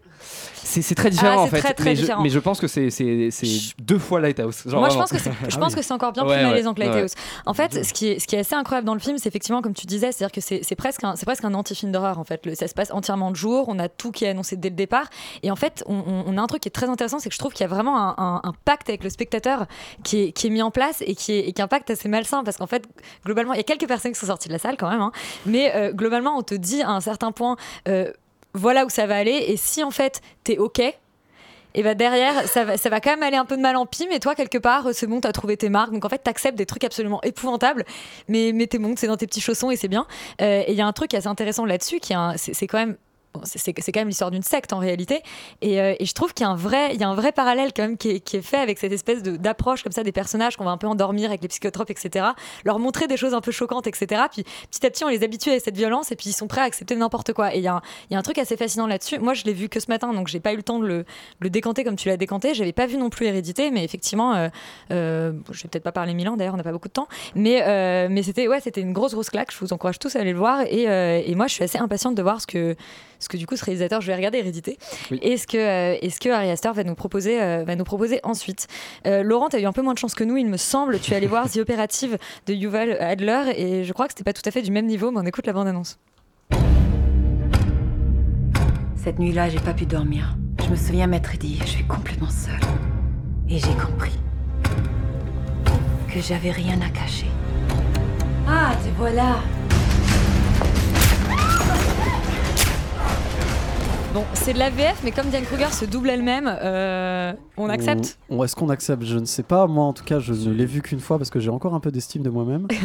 [0.63, 1.61] C'est très différent Ah, en c'est fait.
[1.63, 2.23] très, très mais, je, différent.
[2.23, 2.89] mais je pense que c'est
[3.79, 4.63] deux fois Lighthouse.
[4.67, 6.75] Genre Moi, je pense que c'est, je pense que c'est encore bien plus ouais, malaisant
[6.75, 6.89] que ouais.
[6.89, 7.13] Lighthouse.
[7.47, 9.63] En fait, ce qui, est, ce qui est assez incroyable dans le film, c'est effectivement,
[9.63, 12.19] comme tu disais, c'est-à-dire que c'est, presque un, presque un anti-film d'horreur.
[12.19, 13.67] En fait, Le- ça se passe entièrement de jour.
[13.69, 15.07] On a tout qui est annoncé dès le départ.
[15.43, 17.35] Et en fait, on, on- on a un truc qui est très intéressant, c'est que
[17.35, 19.67] je trouve qu'il y a vraiment un, un- un pacte avec le spectateur
[20.05, 21.91] qui est, qui est mis en place et qui est, et qui est un pacte
[21.91, 22.85] assez malsain parce qu'en fait,
[23.25, 25.13] globalement, il y a quelques personnes qui sont sorties de la salle quand même, hein,
[25.47, 27.57] mais euh, globalement, on te dit à un certain point,
[27.89, 28.13] euh,
[28.57, 29.45] voilà où ça va aller.
[29.49, 30.81] Et si en fait, t'es ok.
[31.79, 34.19] Et bah derrière, ça va, quand même aller un peu de mal en pis, mais
[34.19, 35.93] toi, quelque part, c'est bon, t'as trouvé tes marques.
[35.93, 37.85] Donc en fait, t'acceptes des trucs absolument épouvantables,
[38.29, 40.07] mais, mais t'es bon, c'est dans tes petits chaussons et c'est bien.
[40.41, 42.97] Euh, et il y a un truc assez intéressant là-dessus, qui c'est quand même.
[43.45, 45.23] C'est- quand même l'histoire d'une secte en réalité,
[45.63, 48.57] et, euh, je trouve qu'il y a un vrai, parallèle quand même qui est, fait
[48.57, 51.49] avec cette espèce d'approche comme ça des personnages qu'on va un peu endormir avec les
[51.49, 52.27] psychotropes, etc.
[52.65, 54.23] Leur montrer des choses un peu choquantes, etc.
[54.31, 56.61] Puis petit à petit, on les habitue à cette violence, et puis ils sont prêts
[56.61, 57.55] à accepter n'importe quoi.
[57.55, 57.81] Et il y, a
[58.11, 59.19] un- truc assez fascinant là-dessus.
[59.19, 60.87] Moi, je l'ai vu que ce matin, donc j'ai pas eu le temps de
[61.41, 62.55] le, décanter comme tu l'as décanté.
[62.55, 64.49] J'avais pas vu non plus Hérédité, mais effectivement, euh,
[64.91, 67.09] euh, je vais peut-être pas parler mille ans d'ailleurs, on n'a pas beaucoup de temps.
[67.35, 69.53] Mais, euh, mais c'était ouais, une grosse grosse claque.
[69.53, 70.63] Je vous encourage tous à aller le voir.
[70.63, 72.77] Et, euh, et moi, je suis assez impatiente de voir ce que,
[73.27, 74.79] ce que du coup ce réalisateur, je vais regarder Hérédité.
[75.11, 78.21] Et ce que, euh, ce que Ari Aster va nous proposer, euh, va nous proposer
[78.23, 78.69] ensuite.
[79.05, 81.01] Euh, Laurent, tu as eu un peu moins de chance que nous, il me semble.
[81.01, 84.33] Tu es allé voir The Operative de Yuval Adler, et je crois que c'était pas
[84.33, 85.99] tout à fait du même niveau, mais on écoute la bande annonce.
[88.95, 90.37] Cette nuit-là, j'ai pas pu dormir.
[90.65, 92.61] Je me souviens m'être dit, je suis complètement seule.
[93.49, 94.17] Et j'ai compris
[96.13, 97.27] que j'avais rien à cacher.
[98.47, 99.41] Ah, te voilà.
[104.17, 108.19] Bon, c'est de la VF, mais comme Diane Kruger se double elle-même, euh, on accepte
[108.31, 109.03] Est-ce qu'on accepte?
[109.05, 109.67] Je ne sais pas.
[109.67, 111.81] Moi, en tout cas, je ne l'ai vu qu'une fois parce que j'ai encore un
[111.81, 112.67] peu d'estime de moi-même.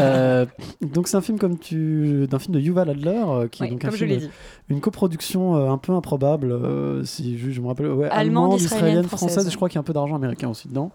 [0.00, 0.46] Euh,
[0.80, 3.70] donc, c'est un film comme tu, d'un film de Yuval Adler, euh, qui Oui, est
[3.72, 4.30] donc un film,
[4.68, 6.56] une coproduction un peu improbable,
[7.04, 9.32] si je, je me rappelle, ouais, Allemande, allemande, israélienne, israélienne, française.
[9.32, 9.50] française.
[9.52, 10.90] je crois qu'il y a un peu d'argent américain aussi dedans.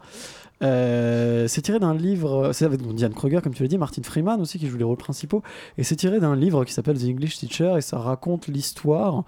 [0.63, 4.39] Euh, c'est tiré d'un livre, c'est avec Diane Kruger, comme tu l'as dit, Martin Freeman
[4.39, 5.43] aussi qui joue les rôles principaux,
[5.77, 9.23] et c'est tiré d'un livre qui s'appelle The English Teacher, et ça raconte l'histoire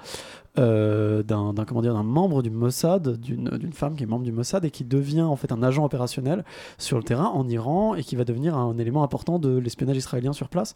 [0.57, 4.65] euh, d'un comment dire d'un membre du Mossad, d'une femme qui est membre du Mossad
[4.65, 6.43] et qui devient en fait un agent opérationnel
[6.77, 10.33] sur le terrain en Iran et qui va devenir un élément important de l'espionnage israélien
[10.33, 10.73] sur place.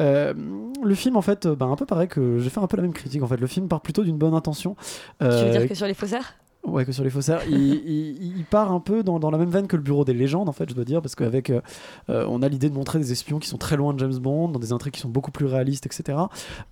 [0.00, 0.34] Euh,
[0.82, 2.82] le film en fait, euh, bah, un peu pareil que j'ai fait un peu la
[2.82, 3.36] même critique en fait.
[3.36, 4.76] Le film part plutôt d'une bonne intention.
[5.20, 7.40] Tu veux dire que sur les faussaires Ouais, que sur les faussaires.
[7.48, 7.56] il,
[7.86, 10.48] il- il part un peu dans, dans la même veine que le Bureau des légendes,
[10.48, 11.50] en fait, je dois dire, parce qu'avec.
[11.50, 11.60] euh,
[12.10, 14.48] euh, on a l'idée de montrer des espions qui sont très loin de James Bond,
[14.48, 16.18] dans des intrigues qui sont beaucoup plus réalistes, etc.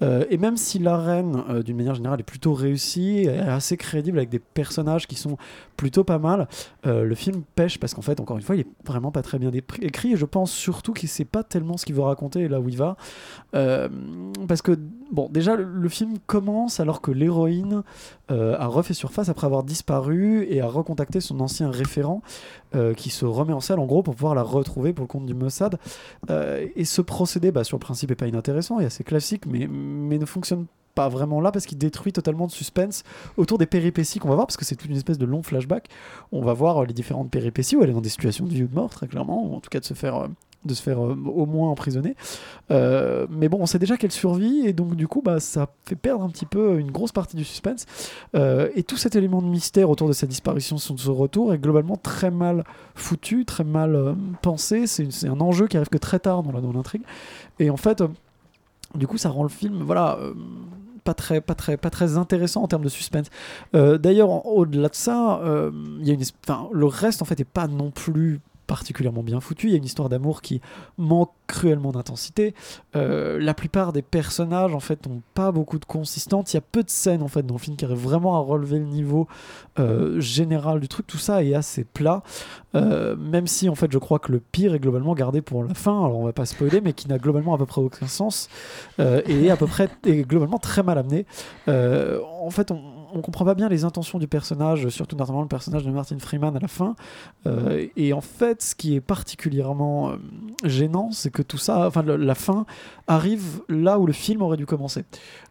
[0.03, 4.19] Euh, et même si l'arène, euh, d'une manière générale, est plutôt réussie, est assez crédible,
[4.19, 5.37] avec des personnages qui sont
[5.77, 6.49] plutôt pas mal,
[6.85, 9.53] le film pêche, parce qu'en fait, encore une fois, il est vraiment pas très bien
[9.81, 12.61] écrit, et je pense surtout qu'il sait pas tellement ce qu'il veut raconter et là
[12.61, 12.97] où il va.
[13.53, 14.77] Parce que,
[15.13, 17.83] bon, déjà, le, le film commence alors que l'héroïne
[18.31, 22.23] a refait surface après avoir disparu et a recontacté son ancien référent
[22.75, 25.27] euh, qui se remet en selle en gros pour pouvoir la retrouver pour le compte
[25.27, 25.79] du Mossad.
[26.31, 29.67] Euh, et ce procédé, bah, sur le principe, est pas inintéressant et assez classique, mais,
[29.67, 33.05] mais ne fonctionne pas vraiment là parce qu'il détruit totalement de suspense
[33.37, 35.89] autour des péripéties qu'on va voir parce que c'est toute une espèce de long flashback.
[36.33, 38.65] On va voir euh, les différentes péripéties où elle est dans des situations de vie
[38.65, 40.29] ou de mort très clairement, ou en tout cas de se faire euh,
[40.65, 42.17] de se faire euh, au moins emprisonner.
[42.71, 45.97] Euh, mais bon, on sait déjà qu'elle survit et donc du coup, bah, ça fait
[45.97, 47.87] perdre un petit peu une grosse partie du suspense.
[48.35, 51.97] Euh, et tout cet élément de mystère autour de sa disparition, son retour, est globalement
[51.97, 54.87] très mal foutu, très mal pensé.
[54.87, 57.03] C'est un enjeu qui arrive que très tard dans l'intrigue.
[57.59, 58.03] Et en fait,
[58.95, 60.19] du coup, ça rend le film, voilà.
[61.05, 63.29] pas très, pas, très, pas très intéressant en termes de suspense.
[63.73, 65.41] D'ailleurs, au-delà de ça,
[66.01, 66.23] y a une,
[66.73, 69.67] le reste en fait est pas non plus particulièrement bien foutu.
[69.67, 70.61] Il y a une histoire d'amour qui
[70.99, 72.55] manque cruellement d'intensité.
[72.95, 76.53] Euh, la plupart des personnages en fait n'ont pas beaucoup de consistance.
[76.53, 78.41] Il y a peu de scènes en fait dans le film qui arrivent vraiment à
[78.41, 79.27] relever le niveau
[79.79, 81.07] euh, général du truc.
[81.07, 82.23] Tout ça est assez plat.
[82.75, 85.73] Euh, même si en fait je crois que le pire est globalement gardé pour la
[85.73, 86.05] fin.
[86.05, 88.51] Alors on va pas spoiler, mais qui n'a globalement à peu près aucun sens
[88.99, 91.25] et est à peu près est globalement très mal amené.
[91.67, 95.85] En fait on on comprend pas bien les intentions du personnage, surtout notamment le personnage
[95.85, 96.97] de Martin Freeman à la fin.
[97.47, 100.17] Euh, et en fait, ce qui est particulièrement euh,
[100.65, 102.67] gênant, c'est que tout ça, enfin la fin
[103.07, 105.05] arrive là où le film aurait dû commencer.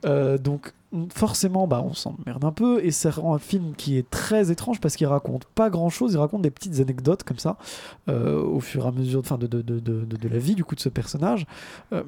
[0.05, 0.73] Euh, donc
[1.13, 4.79] forcément, bah, on s'emmerde un peu et ça rend un film qui est très étrange
[4.79, 7.57] parce qu'il raconte pas grand chose, il raconte des petites anecdotes comme ça
[8.07, 10.89] euh, au fur et à mesure de, de, de, la vie du coup de ce
[10.89, 11.45] personnage.
[11.91, 12.03] Euh,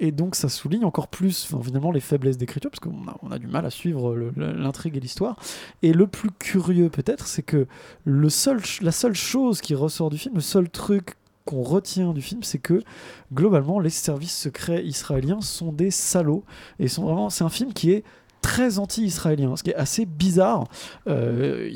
[0.00, 3.38] et donc ça souligne encore plus finalement les faiblesses d'écriture parce qu'on a, on a
[3.38, 5.36] du mal à suivre l'intrigue et l'histoire.
[5.82, 7.66] Et le plus curieux peut-être, c'est que
[8.04, 11.14] le seul, la seule chose qui ressort du film, le seul truc
[11.50, 12.80] qu'on retient du film, c'est que
[13.34, 16.44] globalement les services secrets israéliens sont des salauds.
[16.78, 18.04] Et c'est un film qui est
[18.40, 20.66] très anti-israélien, ce qui est assez bizarre.
[21.08, 21.70] Euh,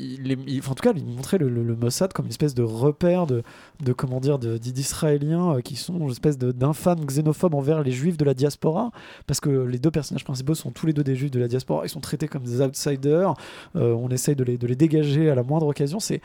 [0.67, 3.43] en tout cas, il montrait le, Mossad comme une espèce de repère de,
[3.83, 8.25] de comment dire, d'Israéliens euh, qui sont une espèce d'infâmes xénophobes envers les juifs de
[8.25, 8.91] la diaspora,
[9.27, 11.85] parce que les deux personnages principaux sont tous les deux des juifs de la diaspora,
[11.85, 13.33] ils sont traités comme des outsiders,
[13.75, 15.99] euh, on essaye de les, de les dégager à la moindre occasion.
[15.99, 16.21] C'est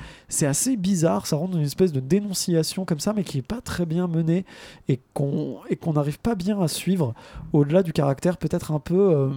[0.46, 3.86] assez bizarre, ça rend une espèce de dénonciation comme ça, mais qui est pas très
[3.86, 4.44] bien menée
[4.88, 5.60] et qu'on
[5.94, 7.14] n'arrive pas bien à suivre
[7.52, 9.30] au-delà du caractère peut-être un peu.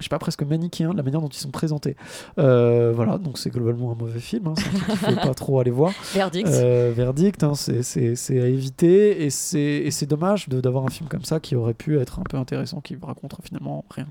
[0.00, 1.96] Je sais pas, presque manichéen de la manière dont ils sont présentés.
[2.38, 5.92] Euh, voilà, donc c'est globalement un mauvais film, hein, c'est faut pas trop aller voir.
[6.12, 6.48] Verdict.
[6.48, 11.54] Euh, verdict, hein, c'est- à éviter, et c'est dommage d'avoir un film comme ça qui
[11.54, 14.06] aurait pu être un peu intéressant, qui raconte finalement rien.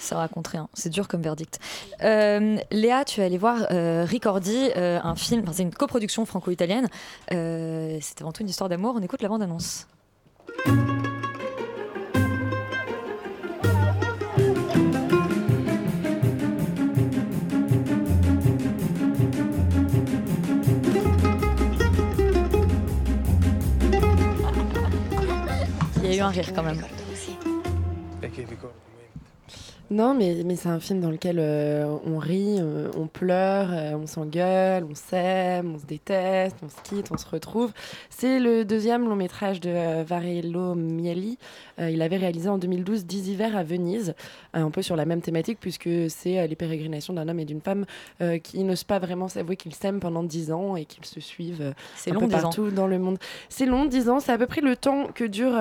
[0.00, 1.58] Ça raconte rien, c'est dur comme verdict.
[2.02, 6.24] Euh, Léa, tu es allée voir euh, Ricordi, euh, un film, enfin, c'est une coproduction
[6.24, 6.88] franco-italienne.
[7.30, 8.94] C'est avant tout une histoire d'amour.
[8.96, 9.86] On écoute la bande-annonce.
[26.16, 26.82] Eu un rire quand même.
[29.90, 33.92] Non, mais, mais c'est un film dans lequel euh, on rit, euh, on pleure, euh,
[33.92, 37.72] on s'engueule, on s'aime, on se déteste, on se quitte, on se retrouve.
[38.10, 41.38] C'est le deuxième long métrage de Varello Mieli.
[41.78, 44.14] Il avait réalisé en 2012 10 hivers à Venise,
[44.54, 47.84] un peu sur la même thématique, puisque c'est les pérégrinations d'un homme et d'une femme
[48.42, 51.74] qui n'osent pas vraiment s'avouer qu'ils s'aiment pendant 10 ans et qu'ils se suivent
[52.06, 52.40] un long, peu 10 ans.
[52.40, 53.18] partout dans le monde.
[53.50, 55.54] C'est long, 10 ans, c'est à peu près le temps que dure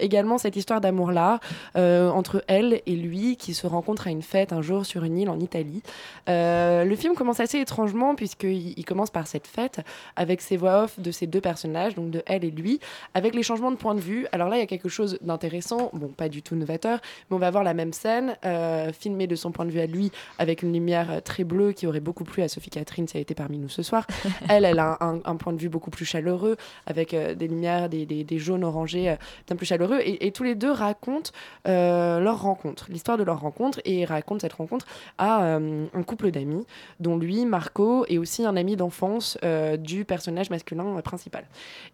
[0.00, 1.38] également cette histoire d'amour-là
[1.76, 5.30] entre elle et lui qui se rencontrent à une fête un jour sur une île
[5.30, 5.82] en Italie.
[6.28, 9.80] Euh, le film commence assez étrangement puisqu'il il commence par cette fête
[10.16, 12.80] avec ces voix off de ces deux personnages, donc de elle et lui,
[13.14, 14.26] avec les changements de point de vue.
[14.32, 17.00] Alors là, il y a quelque chose d'intéressant, bon, pas du tout novateur,
[17.30, 19.86] mais on va voir la même scène euh, filmée de son point de vue à
[19.86, 23.16] lui avec une lumière euh, très bleue qui aurait beaucoup plu à Sophie Catherine si
[23.16, 24.06] elle était parmi nous ce soir.
[24.48, 26.56] elle, elle a un, un point de vue beaucoup plus chaleureux
[26.86, 29.16] avec euh, des lumières, des, des- des jaunes orangés
[29.46, 30.00] bien plus chaleureux.
[30.04, 31.30] Et, et tous les deux racontent
[31.64, 34.86] leur rencontre, l'histoire de leur rencontre, et racontent cette rencontre
[35.18, 36.66] à euh, un couple d'amis,
[36.98, 41.44] dont lui, Marco, est aussi un ami d'enfance euh, du personnage masculin euh, principal.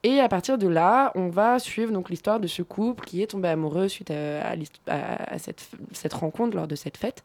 [0.02, 3.28] Et à partir de là, on va suivre donc l'histoire de ce couple qui est
[3.28, 7.22] tombé amoureux suite à, cette, cette rencontre lors de cette fête.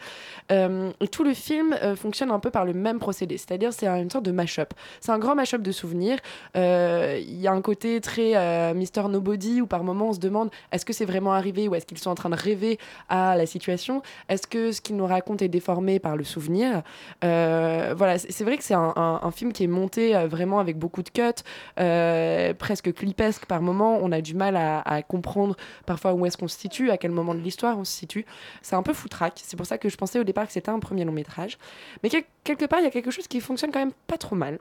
[0.49, 4.31] Tout le film fonctionne un peu par le même procédé, c'est-à-dire c'est une sorte de
[4.31, 4.73] mash-up.
[4.99, 6.17] C'est un grand mash-up de souvenirs.
[6.55, 10.85] Il y a un côté très Mister Nobody où par moments on se demande est-ce
[10.85, 12.79] que c'est vraiment arrivé ou est-ce qu'ils sont en train de rêver
[13.09, 14.01] à la situation?
[14.31, 16.83] Est-ce que ce qu'ils nous racontent est déformé par le souvenir?
[17.25, 21.03] Euh, Voilà, c'est vrai que c'est un, film qui est monté euh, vraiment avec beaucoup
[21.03, 21.43] de cuts,
[21.79, 23.99] euh, presque clipesque par moments.
[24.01, 27.35] On a du mal à, comprendre parfois où est-ce qu'on se situe, à quel moment
[27.35, 28.25] de l'histoire on se situe.
[28.61, 29.41] C'est un peu foutraque.
[29.43, 31.57] C'est pour ça que je pensais au départ que c'était un premier long métrage.
[32.01, 34.37] Mais quel- quelque part, il y a quelque chose qui fonctionne quand même pas trop
[34.37, 34.59] mal.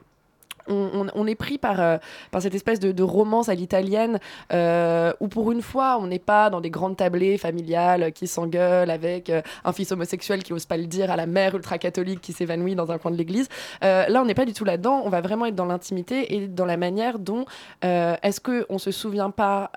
[0.67, 1.97] On, est pris par, euh,
[2.31, 4.19] par cette espèce de, romance à l'italienne
[4.53, 8.91] euh, où pour une fois on n'est pas dans des grandes tablées familiales qui s'engueulent
[8.91, 12.31] avec euh, un fils homosexuel qui ose pas le dire à la mère ultra-catholique qui
[12.31, 13.49] s'évanouit dans un coin de l'église.
[13.81, 16.65] Là on n'est pas du tout là-dedans, on va vraiment être dans l'intimité et dans
[16.65, 17.45] la manière dont
[17.81, 19.71] est-ce qu'on se souvient pas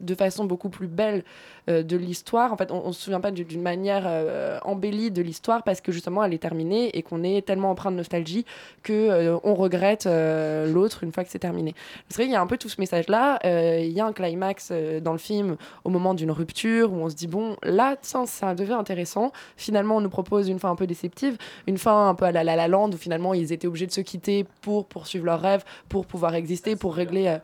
[0.00, 1.22] de façon beaucoup plus belle
[1.68, 2.52] euh, de l'histoire.
[2.52, 5.80] En fait, on, on se souvient pas du- d'une manière euh, embellie de l'histoire parce
[5.80, 8.44] que justement elle est terminée et qu'on est tellement empreint de nostalgie
[8.82, 11.74] que euh, on regrette l'autre une fois que c'est terminé.
[12.08, 13.38] C'est vrai qu'il y a un peu tout ce message-là.
[13.44, 14.72] Il y a un climax
[15.02, 18.54] dans le film au moment d'une rupture où on se dit bon là tiens ça
[18.54, 19.32] devient intéressant.
[19.56, 21.36] Finalement on nous propose une fin un peu déceptive,
[21.66, 23.92] une fin un peu à la La La Land où finalement ils étaient obligés de
[23.92, 27.38] se quitter pour poursuivre leurs rêves, pour pouvoir exister, pour régler.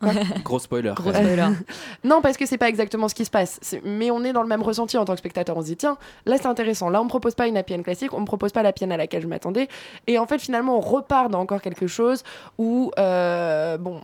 [0.44, 0.92] Gros spoiler.
[0.96, 1.48] Gros spoiler.
[2.04, 3.60] non, parce que c'est pas exactement ce qui se passe.
[3.84, 5.56] Mais on est dans le même ressenti en tant que spectateur.
[5.56, 6.88] On se dit, tiens, là c'est intéressant.
[6.88, 8.96] Là, on me propose pas une happy classique, on me propose pas la pienne à
[8.96, 9.68] laquelle je m'attendais.
[10.06, 12.22] Et en fait, finalement, on repart dans encore quelque chose
[12.56, 14.00] où, euh, bon,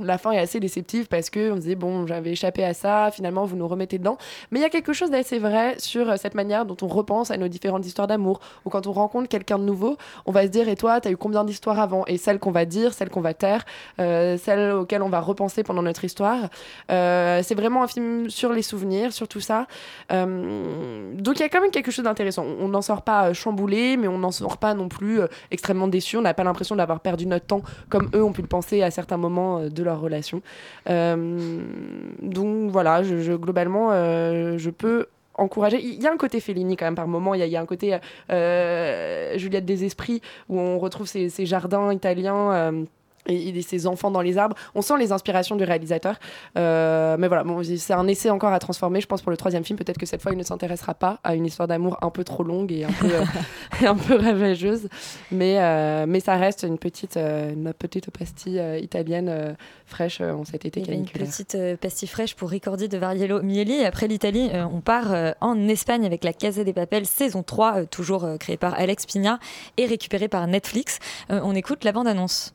[0.00, 3.10] la fin est assez déceptive parce que on se dit, bon, j'avais échappé à ça.
[3.10, 4.18] Finalement, vous nous remettez dedans.
[4.52, 7.32] Mais il y a quelque chose d'assez vrai sur euh, cette manière dont on repense
[7.32, 8.38] à nos différentes histoires d'amour.
[8.64, 9.96] Ou quand on rencontre quelqu'un de nouveau,
[10.26, 12.04] on va se dire, et toi, t'as eu combien d'histoires avant?
[12.06, 13.64] Et celles qu'on va dire, celles qu'on va taire,
[13.98, 16.50] euh, celles auxquelles on va repenser pendant notre histoire.
[16.90, 19.66] Euh, c'est vraiment un film sur les souvenirs, sur tout ça.
[20.12, 22.44] Euh, donc il y a quand même quelque chose d'intéressant.
[22.60, 25.20] On n'en sort pas euh, chamboulé, mais on n'en sort pas non plus
[25.50, 26.16] extrêmement déçu.
[26.16, 28.90] On n'a pas l'impression d'avoir perdu notre temps comme eux ont pu le penser à
[28.90, 30.42] certains moments de leur relation.
[30.86, 35.80] Donc voilà, globalement, je peux encourager.
[35.82, 37.34] Il y a un côté Fellini quand même par moment.
[37.34, 42.84] Il y a, un côté Juliette des Esprits où on retrouve ces, jardins italiens.
[43.30, 44.56] Et, et ses enfants dans les arbres.
[44.74, 46.16] On sent les inspirations du réalisateur.
[46.58, 49.00] Euh, mais voilà, bon, c'est un essai encore à transformer.
[49.00, 51.34] Je pense pour le troisième film, peut-être que cette fois, il ne s'intéressera pas à
[51.34, 53.24] une histoire d'amour un peu trop longue et un peu, euh,
[53.82, 54.88] et un peu ravageuse.
[55.30, 59.56] Mais, euh, mais ça reste une petite, euh, une petite pastille italienne
[59.86, 63.74] fraîche en cet été une petite pastille fraîche pour Ricordi de Variello Mieli.
[63.74, 67.86] Et après l'Italie, on part en Espagne avec La Casa des Papel, saison 3, euh,
[67.86, 69.38] toujours créée par Alex Pina
[69.76, 70.98] et récupérée par Netflix.
[71.28, 72.54] On écoute la bande-annonce.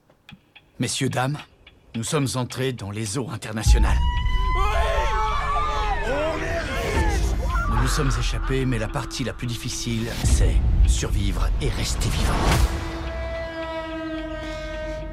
[0.77, 1.37] Messieurs, dames,
[1.95, 3.95] nous sommes entrés dans les eaux internationales.
[7.69, 12.33] Nous nous sommes échappés, mais la partie la plus difficile, c'est survivre et rester vivant.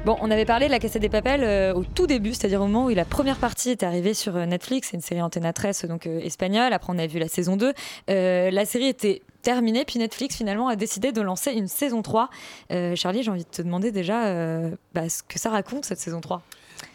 [0.03, 2.67] Bon, on avait parlé de La Casa des Papel euh, au tout début, c'est-à-dire au
[2.67, 4.89] moment où la première partie est arrivée sur euh, Netflix.
[4.91, 6.73] C'est une série Antena 13, donc euh, espagnole.
[6.73, 7.71] Après, on a vu la saison 2.
[8.09, 12.29] Euh, la série était terminée, puis Netflix finalement a décidé de lancer une saison 3.
[12.71, 15.99] Euh, Charlie, j'ai envie de te demander déjà euh, bah, ce que ça raconte cette
[15.99, 16.41] saison 3.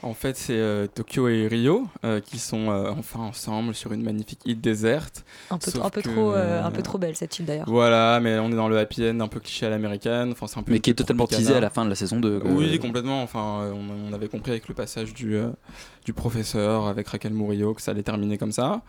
[0.02, 4.02] En fait, c'est euh, Tokyo et Rio euh, qui sont euh, enfin ensemble sur une
[4.02, 5.24] magnifique île déserte.
[5.50, 7.68] Un peu, Sauf un peu que, trop, un peu trop belle cette île d'ailleurs.
[7.68, 10.32] Voilà, mais on est dans le happy end un peu cliché à l'américaine.
[10.32, 12.20] Enfin, c'est un peu Mais qui est totalement teasé à la fin de la saison
[12.20, 12.40] 2.
[12.40, 12.50] quoi.
[12.50, 13.22] Oui, complètement.
[13.22, 15.50] Enfin, on, on avait compris avec le passage du, euh,
[16.04, 18.82] du professeur avec Raquel Murillo que ça allait terminer comme ça.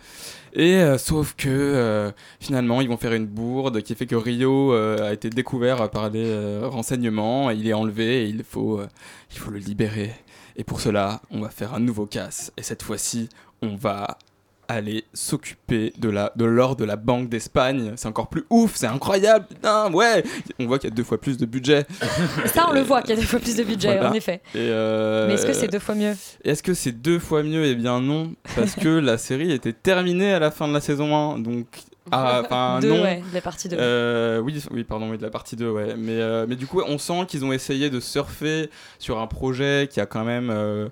[0.54, 4.74] Et euh, sauf que euh, finalement, ils vont faire une bourde qui fait que Rio
[4.74, 7.52] euh, a été découvert par les euh, renseignements.
[7.52, 8.88] et il est enlevé et il faut, euh,
[9.32, 10.12] il faut le libérer.
[10.60, 12.52] Et pour cela, on va faire un nouveau casse.
[12.58, 13.30] Et cette fois-ci,
[13.62, 14.18] on va
[14.68, 17.94] aller s'occuper de la de l'or de la Banque d'Espagne.
[17.96, 20.22] C'est encore plus ouf, c'est incroyable, putain, ouais.
[20.60, 21.88] On voit qu'il y a deux fois plus de budget.
[22.54, 24.12] Ça, on le voit qu'il y a deux fois plus de budget, Voilà.
[24.12, 24.42] en effet.
[24.54, 26.14] Et euh, Mais est-ce que c'est deux fois mieux?
[26.44, 27.66] Est-ce que c'est deux fois mieux?
[27.66, 31.16] Eh bien non, parce que la série était terminée à la fin de la saison
[31.16, 31.66] 1, donc
[32.12, 33.02] ah, enfin non.
[33.04, 33.78] ouais, de la partie deux.
[33.80, 35.96] Euh, oui, oui, pardon, oui, de la partie 2, ouais.
[35.98, 39.88] Mais, euh, mais du coup, on sent qu'ils ont essayé de surfer sur un projet
[39.92, 40.50] qui a quand même.
[40.50, 40.90] euh,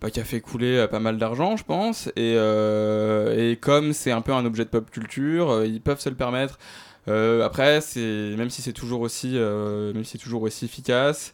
[0.00, 2.08] bah, qui a fait couler euh, pas mal d'argent, je pense.
[2.16, 6.16] Et, et comme c'est un peu un objet de pop culture, ils peuvent se le
[6.16, 6.58] permettre.
[7.06, 11.32] Après, c'est même si c'est toujours aussi, même si c'est toujours aussi efficace.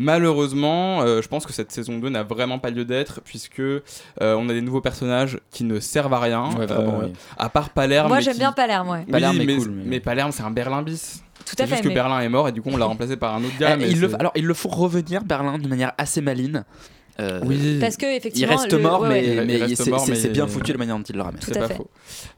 [0.00, 3.82] Malheureusement, euh, je pense que cette saison 2 n'a vraiment pas lieu d'être puisque euh,
[4.20, 6.50] on a des nouveaux personnages qui ne servent à rien.
[6.58, 7.12] Ouais, vraiment, euh, oui.
[7.36, 8.08] À part Palerme.
[8.08, 9.04] Moi, j'aime qui- bien Palerme, ouais.
[9.06, 9.82] Oui, Palerme est mais, cool, mais...
[9.86, 11.22] mais- Palerme, c'est un Berlin bis.
[11.44, 12.84] Tout C'est à juste fait, que mais- Berlin est mort et du coup on l'a
[12.92, 13.74] remplacé par un autre gars.
[13.74, 16.64] Eh, mais il le, alors, il le faut revenir, Berlin, de manière assez maline.
[17.18, 17.78] Euh, Oui.
[17.80, 19.34] Parce que, il effectivement, reste le- mort, ouais, mais, ouais.
[19.42, 21.40] Il mais reste c'est mort, mais- c'est bien foutu la manière dont il le ramène.
[21.40, 21.74] Tout c'est à pas fait.
[21.74, 21.90] faux.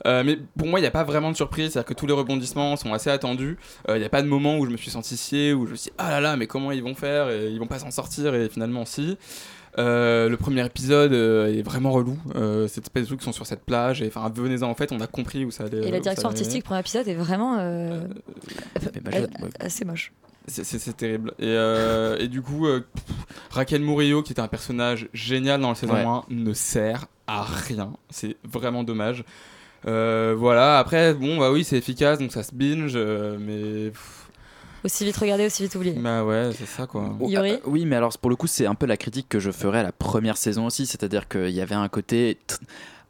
[0.07, 2.13] Euh, mais pour moi, il n'y a pas vraiment de surprise, c'est-à-dire que tous les
[2.15, 3.59] rebondissements sont assez attendus.
[3.89, 5.73] Euh, Il n'y a pas de moment où je me suis senti scié, où je
[5.73, 7.79] me suis dit ah là là, mais comment ils vont faire et Ils vont pas
[7.79, 9.17] s'en sortir, et finalement, si.
[9.79, 12.19] Euh, le premier épisode euh, est vraiment relou.
[12.37, 14.93] Euh, cette espèce de trucs qui sont sur cette plage, et enfin, venez-en en fait,
[14.93, 15.87] on a compris où ça allait.
[15.89, 18.03] Et la direction artistique, premier épisode, est vraiment euh,
[19.03, 19.27] bah, euh,
[19.61, 20.13] assez moche.
[20.49, 21.33] C'est- terrible.
[21.39, 22.85] Et, euh, et du coup, euh,
[23.51, 26.05] Raquel Murillo, qui était un personnage génial dans la saison Ouais.
[26.05, 27.93] 1, ne sert à rien.
[28.11, 29.25] C'est vraiment dommage.
[29.87, 33.93] Euh, voilà, après, bon, bah oui, c'est efficace, donc ça se binge, euh, mais.
[34.85, 35.95] Aussi vite regardé, aussi vite oublié.
[35.95, 37.17] Bah ouais, c'est ça quoi.
[37.21, 39.39] Oh, Yuri euh, oui, mais alors pour le coup, c'est un peu la critique que
[39.39, 42.39] je ferais à la première saison aussi, c'est-à-dire qu'il y avait un côté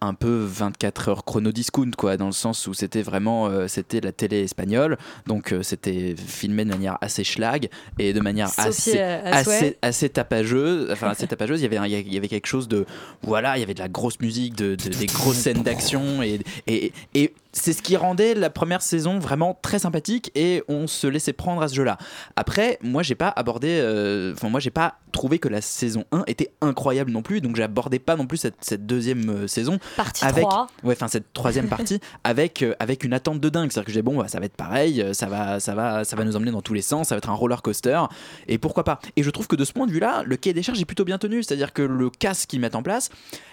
[0.05, 4.01] un peu 24 heures chrono discount quoi dans le sens où c'était vraiment euh, c'était
[4.01, 4.99] la télé espagnole.
[5.27, 9.01] Donc euh, c'était filmé de manière assez schlag et de manière assez souhait.
[9.25, 10.91] assez assez tapageuse.
[10.91, 11.61] Enfin assez tapageuse.
[11.61, 12.85] Il y avait un- il y avait quelque chose de
[13.23, 16.41] voilà il y avait de la grosse musique de, de- des grosses scènes d'action et
[16.67, 21.07] et, et c'est ce qui rendait la première saison vraiment très sympathique et on se
[21.07, 21.99] laissait prendre à ce jeu-là.
[22.37, 26.25] Après, moi j'ai pas abordé, euh, enfin moi j'ai pas trouvé que la saison 1
[26.27, 30.25] était incroyable non plus, donc j'abordais pas non plus cette, cette deuxième euh, saison Partie
[30.25, 30.67] avec, 3.
[30.83, 34.03] ouais, enfin cette troisième partie avec euh, avec une attente de dingue, c'est-à-dire que j'ai
[34.03, 36.51] bon bah, ça va être pareil, euh, ça va ça va ça va nous emmener
[36.51, 38.01] dans tous les sens, ça va être un roller coaster
[38.49, 38.99] et pourquoi pas.
[39.17, 41.05] Et je trouve que de ce point de vue-là, le quai des charges est plutôt
[41.05, 43.11] bien tenu, c'est-à-dire que le casque qu'ils mettent en place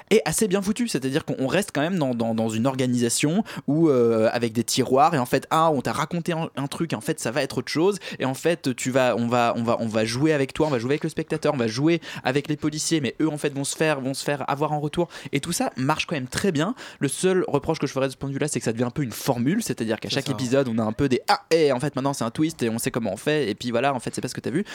[0.10, 3.89] est assez bien foutu, c'est-à-dire qu'on reste quand même dans, dans, dans une organisation où
[3.90, 6.96] euh, avec des tiroirs et en fait ah on t'a raconté un, un truc et
[6.96, 9.64] en fait ça va être autre chose et en fait tu vas on va on
[9.64, 12.02] va on va jouer avec toi, on va jouer avec le spectateur, on va jouer
[12.24, 14.80] avec les policiers mais eux en fait vont se faire vont se faire avoir en
[14.80, 16.76] retour et tout ça marche quand même très bien.
[17.00, 18.74] Le seul reproche que je ferais de ce point de vue là c'est que ça
[18.74, 20.32] devient un peu une formule, c'est-à-dire qu'à chaque ça.
[20.32, 22.70] épisode on a un peu des ah et en fait maintenant c'est un twist et
[22.70, 24.52] on sait comment on fait et puis voilà en fait c'est pas ce que t'as
[24.52, 24.66] vu.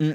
[0.00, 0.14] Hum,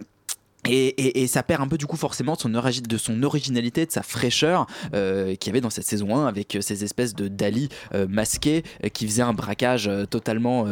[0.66, 4.04] et, ça perd un peu du coup forcément de son, de son originalité, de sa
[4.04, 7.70] fraîcheur euh, qu'il y avait dans cette saison 1 avec euh, ces espèces de Dali
[7.94, 10.66] euh, masqués euh, qui faisaient un braquage euh, totalement,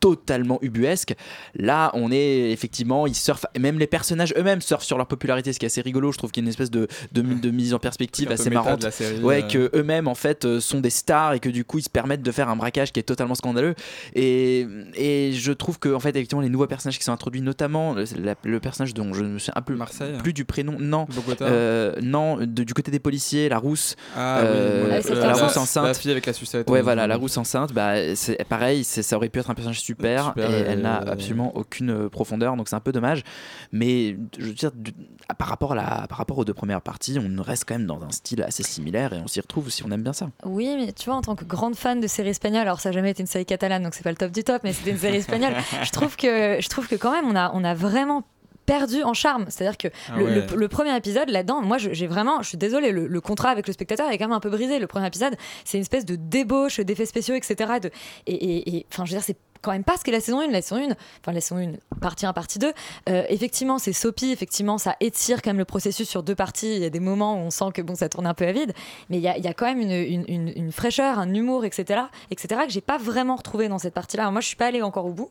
[0.00, 1.14] totalement ubuesque.
[1.54, 5.58] Là, on est effectivement, ils surfent, même les personnages eux-mêmes surfent sur leur popularité, ce
[5.58, 6.10] qui est assez rigolo.
[6.12, 8.82] Je trouve qu'il y a une espèce de, de, de mise en perspective assez marrante.
[8.82, 9.48] la série, ouais, euh.
[9.48, 12.22] que eux-mêmes en fait euh, sont des stars et que du coup ils se permettent
[12.22, 13.74] de faire un braquage qui est totalement scandaleux.
[14.14, 17.94] Et, et je trouve que en fait effectivement les nouveaux personnages qui sont introduits, notamment
[17.94, 20.76] le, la- le personnage dont je ne me souviens un peu Marseille plus du prénom,
[20.78, 21.06] non,
[21.42, 25.44] Euh, non, de- du côté des policiers, la rousse, Ah oui, euh, la, Ah, ça.
[25.44, 28.42] rousse La- enceinte, la fille avec la sucette, Ouais, voilà, la rousse enceinte, bah c'est
[28.48, 31.90] pareil, ça aurait pu être un personnage super, Super, et euh, elle n'a absolument aucune
[31.90, 33.22] euh, profondeur, donc c'est un peu dommage.
[33.72, 34.92] Mais je veux dire, du-
[35.38, 38.02] par rapport à la, par rapport aux deux premières parties, on reste quand même dans
[38.02, 40.30] un style assez similaire et on s'y retrouve si on aime bien ça.
[40.44, 42.94] Oui, mais tu vois, en tant que grande fan de séries espagnoles, alors ça n'a
[42.94, 44.98] jamais été une série catalane, donc c'est pas le top du top, mais c'était une
[44.98, 45.52] série espagnole.
[45.84, 48.24] je trouve que je trouve que quand même on a on a vraiment
[48.66, 49.46] perdu en charme.
[49.48, 50.46] C'est-à-dire que Ah le, ouais.
[50.48, 53.66] le- le premier épisode là-dedans, moi j'ai vraiment, je suis désolée, le, le contrat avec
[53.66, 54.78] le spectateur est quand même un peu brisé.
[54.78, 55.34] Le premier épisode,
[55.64, 57.56] c'est une espèce de débauche d'effets spéciaux, etc.
[57.82, 57.90] De,
[58.26, 60.40] et- et et, enfin, je veux dire, c'est quand même pas ce qu'est la saison
[60.40, 60.48] 1.
[60.48, 62.72] La saison 1, enfin la saison 1, partie 1, partie 2,
[63.08, 66.74] euh, effectivement c'est soapy, effectivement ça étire quand même le processus sur deux parties.
[66.76, 68.52] Il y a des moments où on sent que bon, ça tourne un peu à
[68.52, 68.72] vide,
[69.08, 71.32] mais il y a, il y a quand même une, une- une- une fraîcheur, un
[71.34, 72.00] humour, etc.,
[72.30, 74.30] etc., que j'ai pas vraiment retrouvé dans cette partie-là.
[74.30, 75.30] Moi je suis pas allée encore au bout,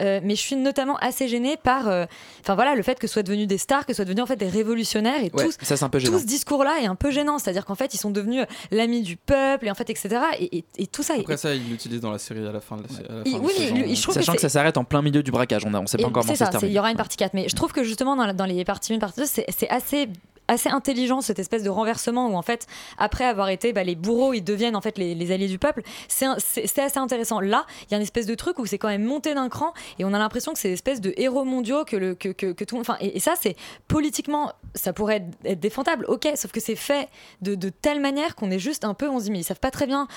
[0.00, 2.04] euh, mais je suis notamment assez gênée par, euh,
[2.40, 4.26] enfin voilà, le fait que ce soit devenu des stars, que ce soit devenu en
[4.26, 6.18] fait des révolutionnaires et Ouais, ça, un peu tout gênant.
[6.18, 7.38] ce discours-là est un peu gênant.
[7.38, 10.08] C'est-à-dire qu'en fait ils sont devenus l'ami du peuple et en fait etc.
[10.38, 11.14] Et, et- et tout ça.
[11.18, 13.12] Après et- ça, il l'utilise dans la série à la fin de la, sé- à
[13.14, 15.30] la Il- fin de oui, je trouve Sachant que, ça s'arrête en plein milieu du
[15.30, 16.76] braquage, on ne sait pas Et encore comment ça ça, se c'est- il termine.
[16.76, 17.34] y aura une partie 4.
[17.34, 20.08] Mais je trouve que justement, dans dans les parties 1 partie 2, c'est c'est assez
[20.48, 22.66] assez intelligent cette espèce de renversement où en fait
[22.98, 25.82] après avoir été bah, les bourreaux ils deviennent en fait les, alliés du peuple.
[26.08, 27.40] C'est assez intéressant.
[27.40, 29.72] Là il y a une espèce de truc où c'est quand même monté d'un cran
[29.98, 32.64] et on a l'impression que c'est une espèce de héros mondiaux que, le, que, que,
[32.64, 33.56] tout enfin et, et ça c'est
[33.88, 37.08] politiquement ça pourrait être, défendable ok sauf que c'est fait
[37.40, 39.70] de, telle manière qu'on est juste un peu on se dit mais ils savent pas
[39.70, 40.08] très bien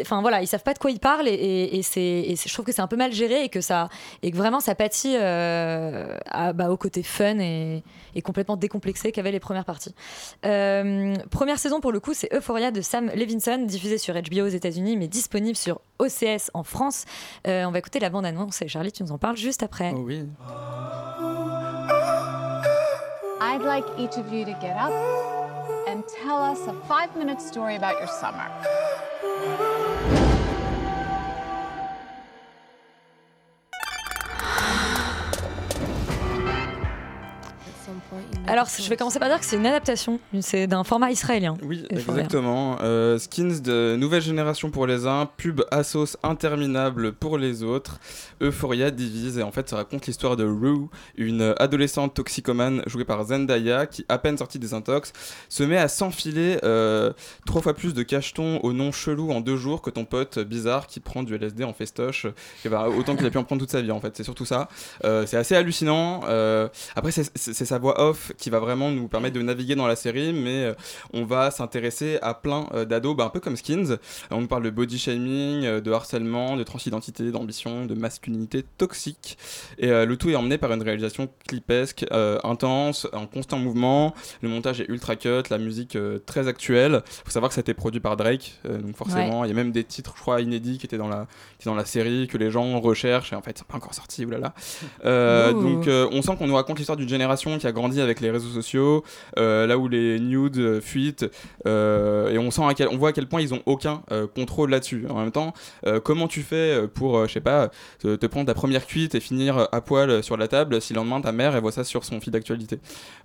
[0.00, 1.80] enfin voilà ils savent pas de quoi ils parlent et, et,
[2.32, 3.88] et je trouve que c'est un peu mal géré et que ça
[4.22, 6.16] et que vraiment ça pâtit euh,
[6.54, 7.82] bah, au côté fun et,
[8.14, 9.94] et complètement décomplexé qu'avaient les premières parties.
[10.44, 14.48] Euh, première saison pour le coup, c'est Euphoria de Sam Levinson, diffusée sur HBO aux
[14.48, 17.04] États-Unis, mais disponible sur OCS en France.
[17.46, 19.92] Euh, on va écouter la bande-annonce et Charlie, tu nous en parles juste après.
[19.94, 20.26] Oh oui.
[23.40, 24.92] I'd like each of you to get up
[25.88, 28.46] and tell us a five minute story about your summer.
[38.46, 41.56] Alors, je vais commencer par dire que c'est une adaptation, c'est d'un format israélien.
[41.62, 42.78] Oui, exactement.
[42.82, 48.00] Euh, skins de nouvelle génération pour les uns, pub à sauce interminable pour les autres.
[48.40, 50.86] Euphoria divise et en fait ça raconte l'histoire de Rue,
[51.16, 55.12] une adolescente toxicomane jouée par Zendaya qui, à peine sortie des intox,
[55.48, 57.12] se met à s'enfiler euh,
[57.46, 60.86] trois fois plus de cachetons au nom chelou en deux jours que ton pote bizarre
[60.86, 62.26] qui prend du LSD en festoche,
[62.64, 64.16] et bah, autant qu'il a pu en prendre toute sa vie en fait.
[64.16, 64.68] C'est surtout ça.
[65.04, 66.20] Euh, c'est assez hallucinant.
[66.28, 69.86] Euh, après, c'est c'est sa voix off qui va vraiment nous permettre de naviguer dans
[69.86, 70.74] la série, mais euh,
[71.12, 73.98] on va s'intéresser à plein euh, d'ados, bah, un peu comme Skins.
[74.32, 79.38] On nous parle de body shaming, euh, de harcèlement, de transidentité, d'ambition, de masculinité toxique.
[79.78, 82.04] Et le tout est emmené par une réalisation clipesque,
[82.42, 84.14] intense, en constant mouvement.
[84.42, 87.02] Le montage est ultra cut, la musique très actuelle.
[87.24, 89.72] faut savoir que ça a été produit par Drake, donc forcément, il y a même
[89.72, 91.26] des titres, je crois, inédits qui étaient dans la,
[91.58, 93.94] qui étaient dans la série, que les gens recherchent, et en fait, c'est pas encore
[93.94, 94.54] sorti, oulala.
[95.04, 98.30] Euh, donc, on sent qu'on nous raconte l'histoire d'une génération qui a grandi avec les
[98.30, 99.04] réseaux sociaux,
[99.38, 101.26] euh, là où les nudes euh, fuitent,
[101.66, 104.02] euh, et on sent à quel, on voit à quel point ils ont aucun
[104.34, 105.06] contrôle là-dessus.
[105.08, 105.52] En même temps,
[106.04, 109.68] comment tu fais pour, je sais pas, te, te prendre ta première cuite et finir
[109.72, 112.20] à poil sur la table si le lendemain ta mère elle voit ça sur son
[112.20, 112.78] fil d'actualité?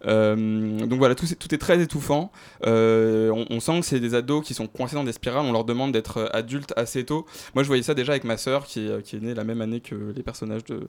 [0.05, 2.31] Donc voilà, tout, c'est- tout est très étouffant.
[2.65, 5.45] On, on sent que c'est des ados qui sont coincés dans des spirales.
[5.45, 7.25] On leur demande d'être adultes assez tôt.
[7.55, 9.61] Moi, je voyais ça déjà avec ma sœur qui, est- qui est née la même
[9.61, 10.87] année que les personnages de,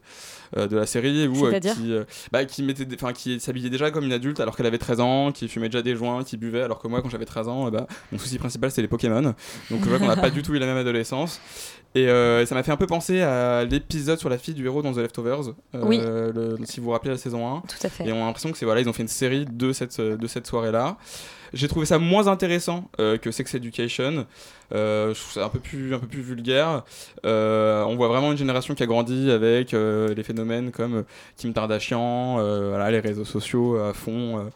[0.66, 1.34] de la série, où,
[1.74, 1.94] qui,
[2.32, 5.32] bah, qui, mettait des- qui s'habillait déjà comme une adulte alors qu'elle avait 13 ans,
[5.32, 7.70] qui fumait déjà des joints, qui buvait, alors que moi, quand j'avais 13 ans, euh,
[7.70, 9.22] bah, mon souci principal c'était les Pokémon.
[9.22, 11.40] Donc je vois qu'on n'a pas du tout eu la même adolescence.
[11.97, 14.82] Et euh, ça m'a fait un peu penser à l'épisode sur la fille du héros
[14.82, 15.51] dans The Leftovers.
[15.76, 15.99] euh, Oui.
[16.03, 17.61] le- si vous vous rappelez la saison 1.
[17.61, 18.09] Tout à fait.
[18.09, 20.26] Et on a l'impression que c'est voilà, ils ont fait une série de cette, de
[20.26, 20.97] cette soirée-là.
[21.55, 24.26] J'ai trouvé ça moins intéressant euh, que Sex Education.
[24.72, 26.82] Euh, je trouve ça un peu plus, un peu plus vulgaire.
[27.24, 31.05] Euh, on voit vraiment une génération qui a grandi avec les phénomènes comme
[31.36, 34.50] Kim Kardashian, voilà, les réseaux sociaux à fond.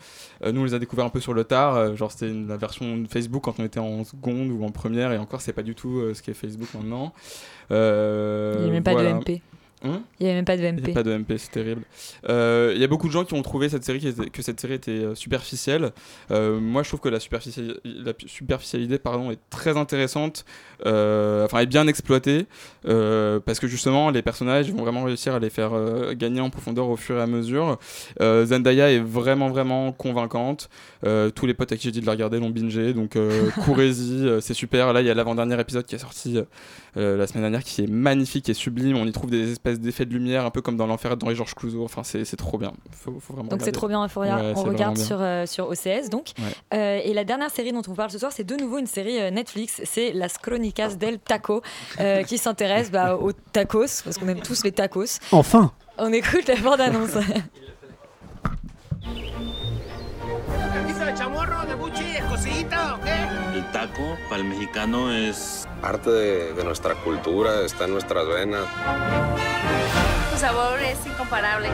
[0.44, 1.96] Nous, on les a découverts un peu sur le tard.
[1.96, 5.12] genre, c'était la version de Facebook quand on était en seconde ou en première.
[5.12, 7.12] Et encore, c'est pas du tout ce qu'est Facebook maintenant.
[7.70, 9.12] Il n'y a même pas voilà.
[9.12, 9.40] de MP.
[9.84, 10.86] Hum Il n'y avait même pas de Il MP.
[10.86, 11.82] n'y a pas de MP, c'est terrible.
[12.28, 14.42] Euh, Il y a beaucoup de gens qui ont trouvé cette série qui était- que
[14.42, 15.92] cette série était euh, superficielle.
[16.32, 20.44] Euh, moi, je trouve que la, superficiali- la superficialité pardon, est très intéressante,
[20.86, 22.46] euh, enfin, est bien exploitée,
[22.82, 25.70] parce que justement, les personnages vont vraiment réussir à les faire
[26.14, 27.78] gagner en profondeur au fur et à mesure.
[28.20, 30.68] Zendaya est vraiment, vraiment convaincante.
[31.34, 33.16] Tous les potes à qui j'ai dit de la regarder l'ont bingé, donc
[33.64, 34.92] courez-y, c'est super.
[34.92, 36.38] Là, il y a l'avant-dernier épisode qui est sorti
[36.96, 38.96] la semaine dernière qui est magnifique, est sublime.
[38.96, 41.54] On y trouve des espèces d'effets de lumière, un peu comme dans l'enfer d'Henri Georges
[41.54, 41.84] Clouzot.
[41.84, 42.72] Enfin, c'est c'est trop bien.
[42.92, 44.36] Faut, faut vraiment Donc c'est trop bien Euphoria.
[44.36, 46.32] Ouais, on regarde sur, euh, sur OCS donc.
[46.38, 46.44] Ouais.
[46.74, 48.86] Euh, et la dernière série dont on vous parle ce soir, c'est de nouveau une
[48.86, 49.80] série euh, Netflix.
[49.84, 51.62] C'est Las Crónicas del Taco
[52.00, 55.18] euh, qui s'intéresse bah, aux tacos parce qu'on aime tous les tacos.
[55.32, 57.18] Enfin On écoute la bande-annonce.
[60.88, 61.57] ¿Hizo
[61.98, 63.14] chamorro de cosita o qué?
[63.54, 68.64] El taco para el mexicano es Parte de, de nuestra cultura, está en nuestras venas.
[70.32, 71.68] Su sabor es incomparable.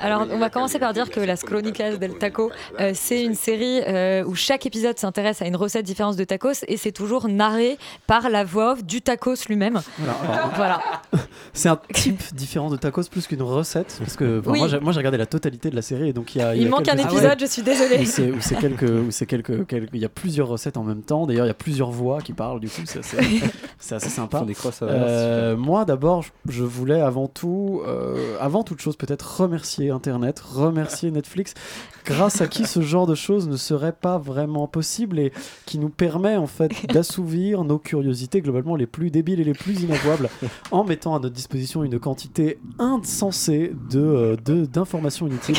[0.00, 3.80] Alors, on va commencer par dire que Las Crónicas del Taco, euh, c'est une série
[3.86, 7.78] euh, où chaque épisode s'intéresse à une recette différente de tacos et c'est toujours narré
[8.06, 9.80] par la voix off du tacos lui-même.
[10.56, 10.80] Voilà.
[11.54, 13.96] C'est un type différent de tacos plus qu'une recette.
[13.98, 14.58] Parce que enfin, Oui.
[14.80, 16.54] moi, j'ai- regardé la totalité de la série et donc il y a.
[16.54, 17.98] Il y a manque un épisode, je suis désolée.
[18.02, 20.84] Où c'est, où c'est quelques, où c'est quelques, quelques- il y a plusieurs recettes en
[20.84, 21.26] même temps.
[21.26, 22.60] D'ailleurs, il y a plusieurs voix qui parlent.
[22.60, 23.16] Du coup, c'est assez,
[23.78, 24.40] c'est assez sympa.
[24.42, 29.90] Des Euh, moi, d'abord, je- je voulais avant tout, euh, avant toute chose, peut-être remercier
[29.90, 31.54] Internet, remercier Netflix,
[32.04, 35.32] grâce à qui ce genre de choses ne serait pas vraiment possible et
[35.66, 39.80] qui nous permet en fait d'assouvir nos curiosités globalement les plus débiles et les plus
[39.82, 40.28] inavouables
[40.70, 45.56] en mettant à notre disposition une quantité insensée de, euh, de- d'informations inutiles.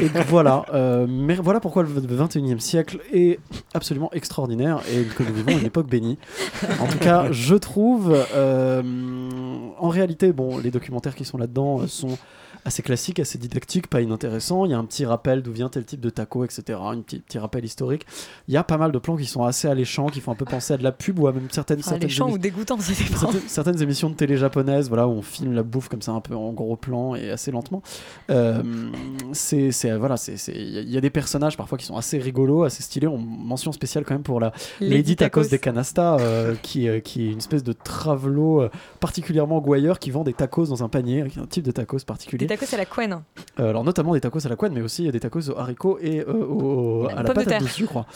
[0.00, 3.38] Et voilà, euh, mais voilà pourquoi le 21e siècle est
[3.74, 6.18] absolument extraordinaire et que nous vivons une époque bénie.
[6.80, 8.82] En tout cas, je trouve, euh,
[9.78, 12.18] en réalité, bon, les documentaires qui sont là-dedans euh, sont
[12.66, 14.64] assez classiques, assez didactiques, pas inintéressants.
[14.64, 16.78] Il y a un petit rappel d'où vient tel type de taco, etc.
[16.82, 18.04] Un petit, petit rappel historique.
[18.48, 20.44] Il y a pas mal de plans qui sont assez alléchants, qui font un peu
[20.44, 22.92] penser à de la pub ou à même certaines, Enfin, certaines émi- ou dégoûtants, ça
[22.94, 26.20] certaines, certaines émissions de télé japonaises, voilà, où on filme la bouffe comme ça un
[26.20, 27.82] peu en gros plan et assez lentement.
[28.30, 28.62] Euh,
[29.32, 32.82] c'est, c'est- voilà, c'est, il y, a- des personnages parfois qui sont assez rigolos, assez
[32.82, 33.06] stylés.
[33.06, 37.00] On mention spéciale quand même pour la Lady Lady, Tacos, des Canasta, euh, qui, euh,
[37.00, 40.88] qui est une espèce de travelot euh, particulièrement gouailleur qui vend des tacos dans un
[40.88, 42.46] panier, qui est un type de tacos particulier.
[42.46, 43.22] Des tacos à la couenne.
[43.60, 46.20] Euh, alors notamment des tacos à la couenne, mais aussi des tacos aux haricots et
[46.20, 47.60] euh, au- à la terre.
[47.60, 48.06] dessus, je crois.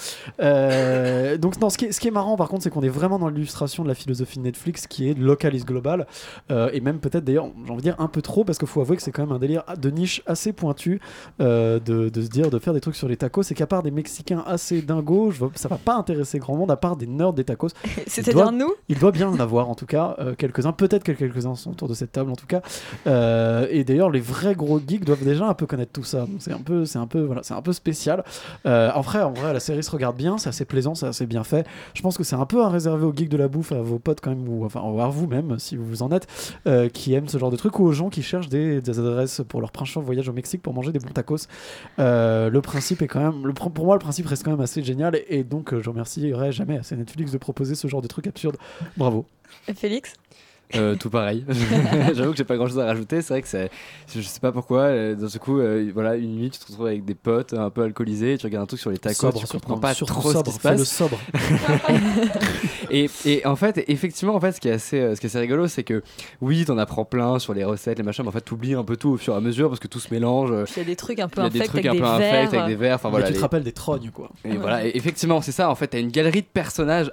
[0.41, 2.89] Euh, donc non, ce qui, est, ce qui est marrant par contre, c'est qu'on est
[2.89, 6.07] vraiment dans l'illustration de la philosophie de Netflix qui est local is global,
[6.51, 8.81] euh, et même peut-être d'ailleurs, j'ai envie de dire un peu trop, parce qu'il faut
[8.81, 11.01] avouer que c'est quand même un délire de niche assez pointu
[11.39, 13.91] de, de se dire de faire des trucs sur les tacos, c'est qu'à part des
[13.91, 17.45] Mexicains assez dingos, je ça va pas intéresser grand monde, à part des nerds des
[17.45, 17.69] tacos.
[18.07, 21.71] C'est-à-dire nous il doit bien en avoir en tout cas quelques-uns, peut-être que quelques-uns sont
[21.73, 22.63] autour de cette table en tout cas.
[23.71, 26.27] Et d'ailleurs, les vrais gros geeks doivent déjà un peu connaître tout ça.
[26.39, 28.25] C'est un peu, c'est un peu, voilà, c'est un peu spécial.
[28.67, 31.27] Euh, en vrai, en vrai, la série se regarde bien, c'est assez plaisant, c'est assez
[31.27, 31.67] bien fait.
[31.95, 33.99] Je pense que c'est un peu à réserver aux geeks de la bouffe, à vos
[33.99, 36.27] potes quand même, ou enfin à vous-même si vous en êtes,
[36.67, 39.43] euh, qui aiment ce genre de truc, ou aux gens qui cherchent des, des adresses
[39.49, 41.47] pour leur prochain voyage au Mexique pour manger des bons tacos.
[41.99, 45.17] Euh, le principe est quand même, pour moi, le principe reste quand même assez génial,
[45.17, 48.57] et, et donc je remercierai jamais assez Netflix de proposer ce genre de truc absurde.
[48.97, 49.27] Bravo.
[49.75, 50.15] Félix?
[50.77, 51.45] Euh, tout pareil.
[52.15, 53.23] J'avoue que j'ai pas grand chose à rajouter.
[53.23, 53.71] C'est vrai que c'est,
[54.15, 54.83] je sais pas pourquoi.
[54.83, 57.71] euh, Dans ce coup, euh, voilà, une nuit, tu te retrouves avec des potes un
[57.71, 60.33] peu alcoolisés, tu regardes un truc sur les tacos, Sobre, tu comprends pas surtout trop
[60.33, 60.85] sobre, ce qui se passe.
[60.85, 61.19] sobre.
[62.91, 65.31] et, et en fait, effectivement, en fait, ce qui est assez, euh, ce qui est
[65.31, 66.03] assez rigolo, c'est que
[66.41, 68.97] oui, t'en apprends plein sur les recettes, les machins, mais en fait, t'oublies un peu
[68.97, 70.51] tout au fur et à mesure parce que tout se mélange.
[70.77, 71.95] Il y a des trucs un peu Il y a des infects trucs avec un
[71.95, 72.21] des peu infects
[72.53, 72.55] verres.
[72.63, 72.95] avec des verres.
[72.97, 73.27] Enfin voilà.
[73.27, 74.31] tu les- te rappelles des trognes quoi.
[74.45, 75.71] et voilà, et effectivement, c'est ça.
[75.71, 77.13] En fait, t'as une galerie de personnages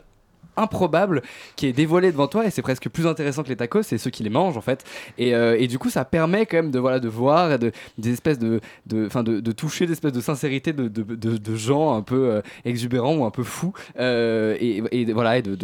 [0.57, 1.21] improbables
[1.55, 4.09] qui est dévoilée devant toi et c'est presque plus intéressant que les tacos c'est ceux
[4.09, 4.83] qui les mangent en fait.
[5.17, 8.13] Et, euh, et du coup ça permet quand même de voilà de voir de des
[8.13, 11.95] espèces de de enfin de, de toucher des espèces de sincérité de, de, de, gens
[11.95, 15.55] un peu euh, exubérants ou un peu fous euh, et, et voilà et de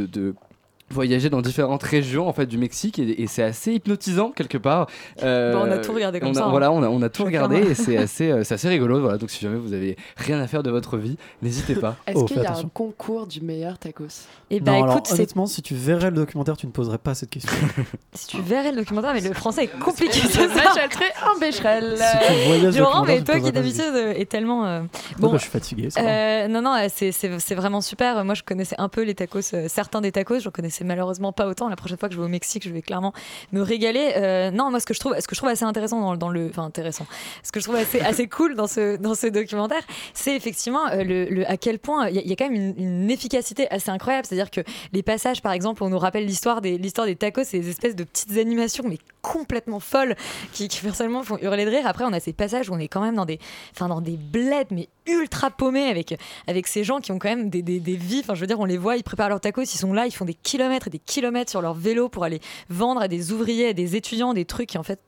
[0.94, 4.88] voyager dans différentes régions en fait du Mexique et, et c'est assez hypnotisant quelque part
[5.22, 6.50] Euh, Bon, on a tout regardé comme on a- ça, hein.
[6.50, 9.18] voilà on a, on a tout regardé et c'est assez euh, c'est assez rigolo voilà
[9.18, 12.26] donc si jamais vous avez rien à faire de votre vie n'hésitez pas Est-ce Oh,
[12.26, 12.68] qu'il fais y a attention.
[12.68, 14.06] un concours du meilleur tacos?
[14.50, 16.98] Et bah non, alors, écoute, c'est- honnêtement, si tu verrais le documentaire, tu ne poserais
[17.00, 17.52] pas cette question.
[18.14, 20.20] si tu verrais le documentaire, mais le français est compliqué.
[20.20, 20.64] Je c'est ça.
[20.64, 21.96] m'achèterai un bécherel.
[21.98, 24.66] tu voyages Laurent, le mais toi qui d'habitude est tellement.
[24.68, 24.82] euh,
[25.18, 25.90] Bon, bah, je suis fatigué.
[25.98, 28.24] Euh, non, non, c'est- c'est c'est vraiment super.
[28.26, 31.32] Moi, je connaissais un peu les tacos, euh, certains des tacos, je ne connaissais malheureusement
[31.32, 31.70] pas autant.
[31.70, 33.14] La prochaine fois que je vais au Mexique, je vais clairement
[33.52, 34.14] me régaler.
[34.18, 36.30] Euh, non, moi, ce que je trouve, ce que je trouve assez intéressant dans, dans
[36.30, 37.06] le, enfin intéressant,
[37.44, 39.82] ce que je trouve assez, assez cool dans ce dans ce documentaire,
[40.14, 43.70] c'est effectivement euh, le, le- à quel point il y, a- quand même une, efficacité
[43.72, 44.26] assez incroyable.
[44.28, 44.62] C'est-à-dire que
[44.92, 48.04] les passages, par exemple, on nous rappelle l'histoire des l'histoire des tacos, des espèces de
[48.04, 50.16] petites animations, mais complètement folles,
[50.52, 51.86] qui, personnellement font hurler de rire.
[51.88, 53.40] Après, on a ces passages où on est quand même dans des,
[53.74, 56.18] enfin dans des bleds, mais ultra paumés avec
[56.48, 58.22] avec ces gens qui ont quand même des, des, des vies.
[58.22, 60.12] Enfin, je veux dire, on les voit, ils préparent leurs tacos, ils sont là, ils
[60.14, 62.40] font des kilomètres et des kilomètres sur leur vélo pour aller
[62.70, 65.00] vendre à des ouvriers, à des étudiants, des trucs qui en fait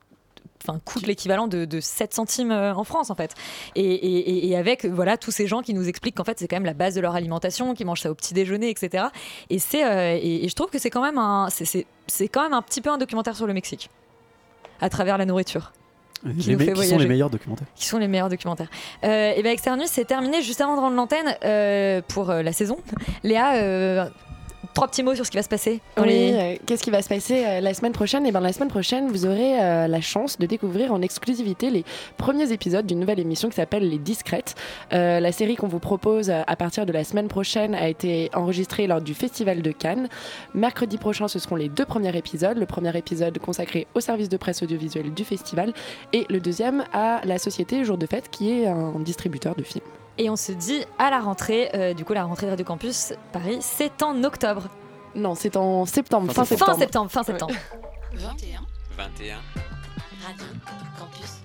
[0.67, 3.35] enfin coûtent l'équivalent de, de 7 centimes euh, en France en fait
[3.75, 6.47] et, et- et- et avec voilà tous ces gens qui nous expliquent qu'en fait c'est
[6.47, 9.05] quand même la base de leur alimentation qu'ils mangent ça au petit déjeuner etc
[9.51, 12.27] et c'est euh, et, et je trouve que c'est quand même un c'est- c'est c'est
[12.29, 13.91] quand même un petit peu un documentaire sur le Mexique
[14.81, 15.71] à travers la nourriture
[16.23, 17.07] qui Les nous fait qui sont les voyager.
[17.07, 17.67] meilleurs documentaires.
[17.75, 18.69] qui sont les meilleurs documentaires.
[19.03, 22.51] Euh, et bien Externus, c'est terminé juste avant de rendre l'antenne euh, pour euh, la
[22.51, 22.77] saison.
[23.21, 24.09] Léa, euh,
[24.76, 25.80] trois petits mots sur ce qui va se passer.
[25.95, 28.26] dans Oui, les- euh, qu'est-ce qui va se passer euh, la semaine prochaine?
[28.28, 31.84] Et ben la semaine prochaine, vous aurez euh, la chance de découvrir en exclusivité les
[32.17, 34.53] premiers épisodes d'une nouvelle émission qui s'appelle Les Discrètes.
[34.91, 39.01] La série qu'on vous propose à partir de la semaine prochaine a été enregistrée lors
[39.01, 40.09] du Festival de Cannes.
[40.53, 42.57] Mercredi prochain, ce seront les deux premiers épisodes.
[42.57, 45.73] Le premier épisode consacré au service de presse audiovisuelle du festival
[46.13, 49.86] et le deuxième à la société Jour de Fête qui est un distributeur de films.
[50.18, 53.13] Et on se dit à la rentrée, euh, du coup la rentrée de Radio Campus
[53.34, 54.63] Paris, c'est en octobre.
[55.13, 56.74] Non, c'est en septembre, fin fin septembre.
[56.74, 57.11] Fin septembre.
[57.11, 57.53] fin septembre.
[58.13, 58.61] 21.
[58.97, 59.36] 21.
[60.26, 60.45] Radio
[60.97, 61.44] Campus Paris.